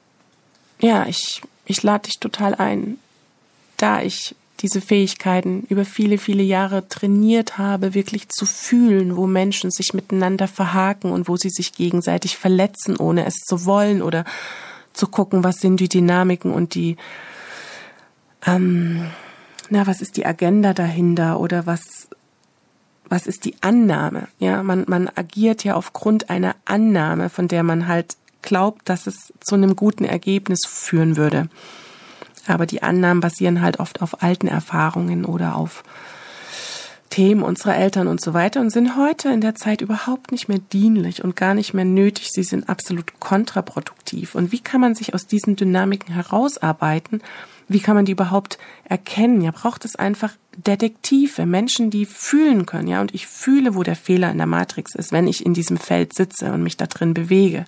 ja, 0.79 1.05
ich, 1.05 1.41
ich 1.65 1.83
lade 1.83 2.07
dich 2.07 2.19
total 2.19 2.55
ein, 2.55 2.97
da 3.77 4.01
ich 4.01 4.35
diese 4.63 4.79
Fähigkeiten 4.79 5.65
über 5.67 5.83
viele, 5.83 6.17
viele 6.17 6.41
Jahre 6.41 6.87
trainiert 6.87 7.57
habe, 7.57 7.93
wirklich 7.93 8.29
zu 8.29 8.45
fühlen, 8.45 9.17
wo 9.17 9.27
Menschen 9.27 9.69
sich 9.71 9.93
miteinander 9.93 10.47
verhaken 10.47 11.11
und 11.11 11.27
wo 11.27 11.35
sie 11.35 11.49
sich 11.49 11.73
gegenseitig 11.73 12.37
verletzen, 12.37 12.95
ohne 12.95 13.25
es 13.25 13.35
zu 13.35 13.65
wollen 13.65 14.01
oder 14.01 14.23
zu 14.93 15.07
gucken, 15.07 15.43
was 15.43 15.57
sind 15.57 15.81
die 15.81 15.89
Dynamiken 15.89 16.53
und 16.53 16.75
die, 16.75 16.95
ähm, 18.45 19.09
na, 19.69 19.85
was 19.85 19.99
ist 20.01 20.15
die 20.15 20.25
Agenda 20.25 20.73
dahinter 20.73 21.41
oder 21.41 21.65
was, 21.65 22.07
was 23.09 23.27
ist 23.27 23.43
die 23.43 23.55
Annahme? 23.59 24.29
Ja, 24.39 24.63
man, 24.63 24.85
man 24.87 25.09
agiert 25.13 25.65
ja 25.65 25.75
aufgrund 25.75 26.29
einer 26.29 26.55
Annahme, 26.63 27.29
von 27.29 27.49
der 27.49 27.63
man 27.63 27.89
halt 27.89 28.15
glaubt, 28.41 28.87
dass 28.87 29.07
es 29.07 29.33
zu 29.41 29.55
einem 29.55 29.75
guten 29.75 30.05
Ergebnis 30.05 30.61
führen 30.65 31.17
würde. 31.17 31.49
Aber 32.47 32.65
die 32.65 32.83
Annahmen 32.83 33.21
basieren 33.21 33.61
halt 33.61 33.79
oft 33.79 34.01
auf 34.01 34.21
alten 34.21 34.47
Erfahrungen 34.47 35.25
oder 35.25 35.55
auf 35.55 35.83
Themen 37.09 37.43
unserer 37.43 37.75
Eltern 37.75 38.07
und 38.07 38.21
so 38.21 38.33
weiter 38.33 38.59
und 38.59 38.71
sind 38.71 38.97
heute 38.97 39.29
in 39.29 39.39
der 39.39 39.53
Zeit 39.53 39.81
überhaupt 39.81 40.31
nicht 40.31 40.47
mehr 40.47 40.57
dienlich 40.57 41.23
und 41.23 41.35
gar 41.35 41.53
nicht 41.53 41.73
mehr 41.73 41.85
nötig. 41.85 42.29
Sie 42.31 42.43
sind 42.43 42.69
absolut 42.69 43.19
kontraproduktiv. 43.19 44.33
Und 44.33 44.51
wie 44.51 44.59
kann 44.59 44.81
man 44.81 44.95
sich 44.95 45.13
aus 45.13 45.27
diesen 45.27 45.55
Dynamiken 45.55 46.11
herausarbeiten? 46.11 47.21
Wie 47.67 47.81
kann 47.81 47.95
man 47.95 48.05
die 48.05 48.13
überhaupt 48.13 48.57
erkennen? 48.83 49.41
Ja, 49.41 49.51
braucht 49.51 49.85
es 49.85 49.95
einfach 49.95 50.33
Detektive, 50.57 51.45
Menschen, 51.45 51.91
die 51.91 52.05
fühlen 52.05 52.65
können, 52.65 52.87
ja. 52.87 52.99
Und 52.99 53.13
ich 53.13 53.27
fühle, 53.27 53.75
wo 53.75 53.83
der 53.83 53.95
Fehler 53.95 54.31
in 54.31 54.37
der 54.37 54.47
Matrix 54.47 54.95
ist, 54.95 55.11
wenn 55.11 55.27
ich 55.27 55.45
in 55.45 55.53
diesem 55.53 55.77
Feld 55.77 56.15
sitze 56.15 56.51
und 56.51 56.63
mich 56.63 56.77
da 56.77 56.87
drin 56.87 57.13
bewege 57.13 57.65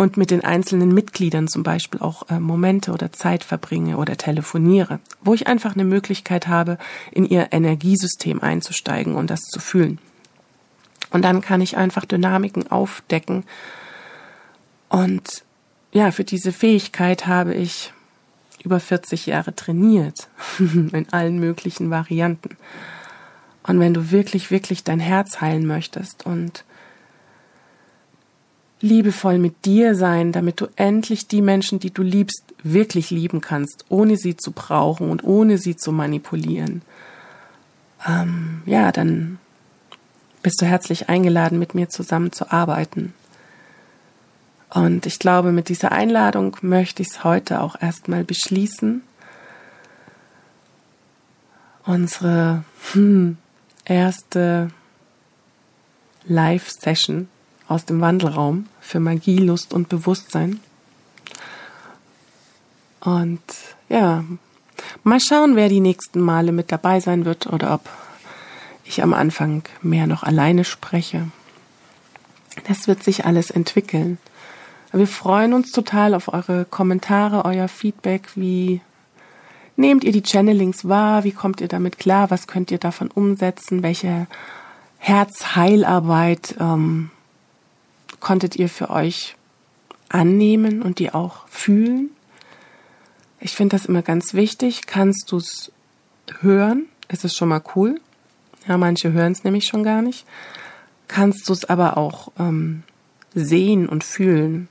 und 0.00 0.16
mit 0.16 0.30
den 0.30 0.42
einzelnen 0.42 0.94
Mitgliedern 0.94 1.46
zum 1.46 1.62
Beispiel 1.62 2.00
auch 2.00 2.30
äh, 2.30 2.40
Momente 2.40 2.92
oder 2.92 3.12
Zeit 3.12 3.44
verbringe 3.44 3.98
oder 3.98 4.16
telefoniere, 4.16 4.98
wo 5.20 5.34
ich 5.34 5.46
einfach 5.46 5.74
eine 5.74 5.84
Möglichkeit 5.84 6.48
habe, 6.48 6.78
in 7.12 7.26
ihr 7.26 7.48
Energiesystem 7.50 8.40
einzusteigen 8.40 9.14
und 9.14 9.28
das 9.28 9.40
zu 9.40 9.60
fühlen. 9.60 9.98
Und 11.10 11.20
dann 11.22 11.42
kann 11.42 11.60
ich 11.60 11.76
einfach 11.76 12.06
Dynamiken 12.06 12.70
aufdecken. 12.70 13.44
Und 14.88 15.44
ja, 15.92 16.12
für 16.12 16.24
diese 16.24 16.52
Fähigkeit 16.52 17.26
habe 17.26 17.52
ich 17.52 17.92
über 18.64 18.80
40 18.80 19.26
Jahre 19.26 19.54
trainiert, 19.54 20.30
in 20.58 21.06
allen 21.10 21.38
möglichen 21.38 21.90
Varianten. 21.90 22.56
Und 23.64 23.80
wenn 23.80 23.92
du 23.92 24.10
wirklich, 24.10 24.50
wirklich 24.50 24.82
dein 24.82 25.00
Herz 25.00 25.42
heilen 25.42 25.66
möchtest 25.66 26.24
und 26.24 26.64
liebevoll 28.80 29.38
mit 29.38 29.64
dir 29.64 29.94
sein, 29.94 30.32
damit 30.32 30.60
du 30.60 30.66
endlich 30.76 31.26
die 31.26 31.42
Menschen, 31.42 31.78
die 31.80 31.90
du 31.90 32.02
liebst, 32.02 32.44
wirklich 32.62 33.10
lieben 33.10 33.40
kannst, 33.40 33.84
ohne 33.88 34.16
sie 34.16 34.36
zu 34.36 34.52
brauchen 34.52 35.10
und 35.10 35.22
ohne 35.24 35.58
sie 35.58 35.76
zu 35.76 35.92
manipulieren. 35.92 36.82
Ähm, 38.06 38.62
ja, 38.66 38.92
dann 38.92 39.38
bist 40.42 40.60
du 40.62 40.66
herzlich 40.66 41.08
eingeladen, 41.08 41.58
mit 41.58 41.74
mir 41.74 41.88
zusammen 41.88 42.32
zu 42.32 42.50
arbeiten. 42.50 43.12
Und 44.70 45.04
ich 45.04 45.18
glaube, 45.18 45.52
mit 45.52 45.68
dieser 45.68 45.92
Einladung 45.92 46.56
möchte 46.62 47.02
ich 47.02 47.08
es 47.08 47.24
heute 47.24 47.60
auch 47.60 47.80
erstmal 47.80 48.24
beschließen. 48.24 49.02
Unsere 51.84 52.64
hm, 52.92 53.36
erste 53.84 54.70
Live-Session 56.26 57.28
aus 57.70 57.84
dem 57.84 58.00
Wandelraum 58.00 58.66
für 58.80 58.98
Magie, 58.98 59.38
Lust 59.38 59.72
und 59.72 59.88
Bewusstsein. 59.88 60.58
Und 62.98 63.40
ja, 63.88 64.24
mal 65.04 65.20
schauen, 65.20 65.54
wer 65.54 65.68
die 65.68 65.80
nächsten 65.80 66.20
Male 66.20 66.50
mit 66.50 66.72
dabei 66.72 66.98
sein 66.98 67.24
wird 67.24 67.46
oder 67.46 67.72
ob 67.72 67.88
ich 68.84 69.04
am 69.04 69.14
Anfang 69.14 69.62
mehr 69.82 70.08
noch 70.08 70.24
alleine 70.24 70.64
spreche. 70.64 71.28
Das 72.66 72.88
wird 72.88 73.04
sich 73.04 73.24
alles 73.24 73.52
entwickeln. 73.52 74.18
Wir 74.92 75.06
freuen 75.06 75.52
uns 75.52 75.70
total 75.70 76.14
auf 76.14 76.26
eure 76.26 76.64
Kommentare, 76.64 77.44
euer 77.44 77.68
Feedback. 77.68 78.30
Wie 78.34 78.80
nehmt 79.76 80.02
ihr 80.02 80.10
die 80.10 80.24
Channelings 80.24 80.88
wahr? 80.88 81.22
Wie 81.22 81.30
kommt 81.30 81.60
ihr 81.60 81.68
damit 81.68 82.00
klar? 82.00 82.32
Was 82.32 82.48
könnt 82.48 82.72
ihr 82.72 82.78
davon 82.78 83.12
umsetzen? 83.12 83.84
Welche 83.84 84.26
Herzheilarbeit 84.98 86.56
ähm, 86.58 87.10
konntet 88.20 88.56
ihr 88.56 88.68
für 88.68 88.90
euch 88.90 89.36
annehmen 90.08 90.82
und 90.82 90.98
die 90.98 91.12
auch 91.12 91.48
fühlen. 91.48 92.10
Ich 93.40 93.52
finde 93.52 93.76
das 93.76 93.86
immer 93.86 94.02
ganz 94.02 94.34
wichtig. 94.34 94.82
Kannst 94.86 95.32
du 95.32 95.38
es 95.38 95.72
hören? 96.40 96.86
Es 97.08 97.24
ist 97.24 97.36
schon 97.36 97.48
mal 97.48 97.62
cool. 97.74 98.00
Ja, 98.68 98.76
manche 98.76 99.12
hören 99.12 99.32
es 99.32 99.44
nämlich 99.44 99.66
schon 99.66 99.82
gar 99.82 100.02
nicht. 100.02 100.26
Kannst 101.08 101.48
du 101.48 101.52
es 101.52 101.64
aber 101.64 101.96
auch 101.96 102.30
ähm, 102.38 102.82
sehen 103.34 103.88
und 103.88 104.04
fühlen 104.04 104.68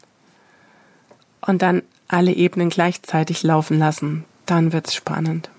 und 1.42 1.62
dann 1.62 1.82
alle 2.08 2.32
Ebenen 2.34 2.70
gleichzeitig 2.70 3.44
laufen 3.44 3.80
lassen. 3.80 4.26
Dann 4.46 4.72
wird's 4.72 4.94
spannend. 4.94 5.50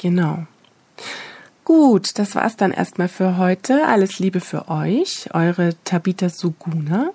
Genau. 0.00 0.46
Gut, 1.64 2.18
das 2.18 2.34
war's 2.34 2.56
dann 2.56 2.72
erstmal 2.72 3.08
für 3.08 3.38
heute. 3.38 3.86
Alles 3.86 4.18
Liebe 4.18 4.40
für 4.40 4.68
euch, 4.68 5.30
eure 5.32 5.74
Tabita 5.84 6.28
Suguna. 6.28 7.10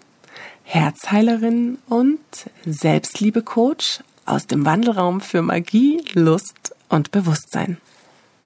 Herzheilerin 0.71 1.79
und 1.89 2.19
Selbstliebe-Coach 2.63 4.01
aus 4.27 4.45
dem 4.45 4.65
Wandelraum 4.65 5.19
für 5.19 5.41
Magie, 5.41 6.03
Lust 6.13 6.75
und 6.89 7.09
Bewusstsein. 7.09 7.77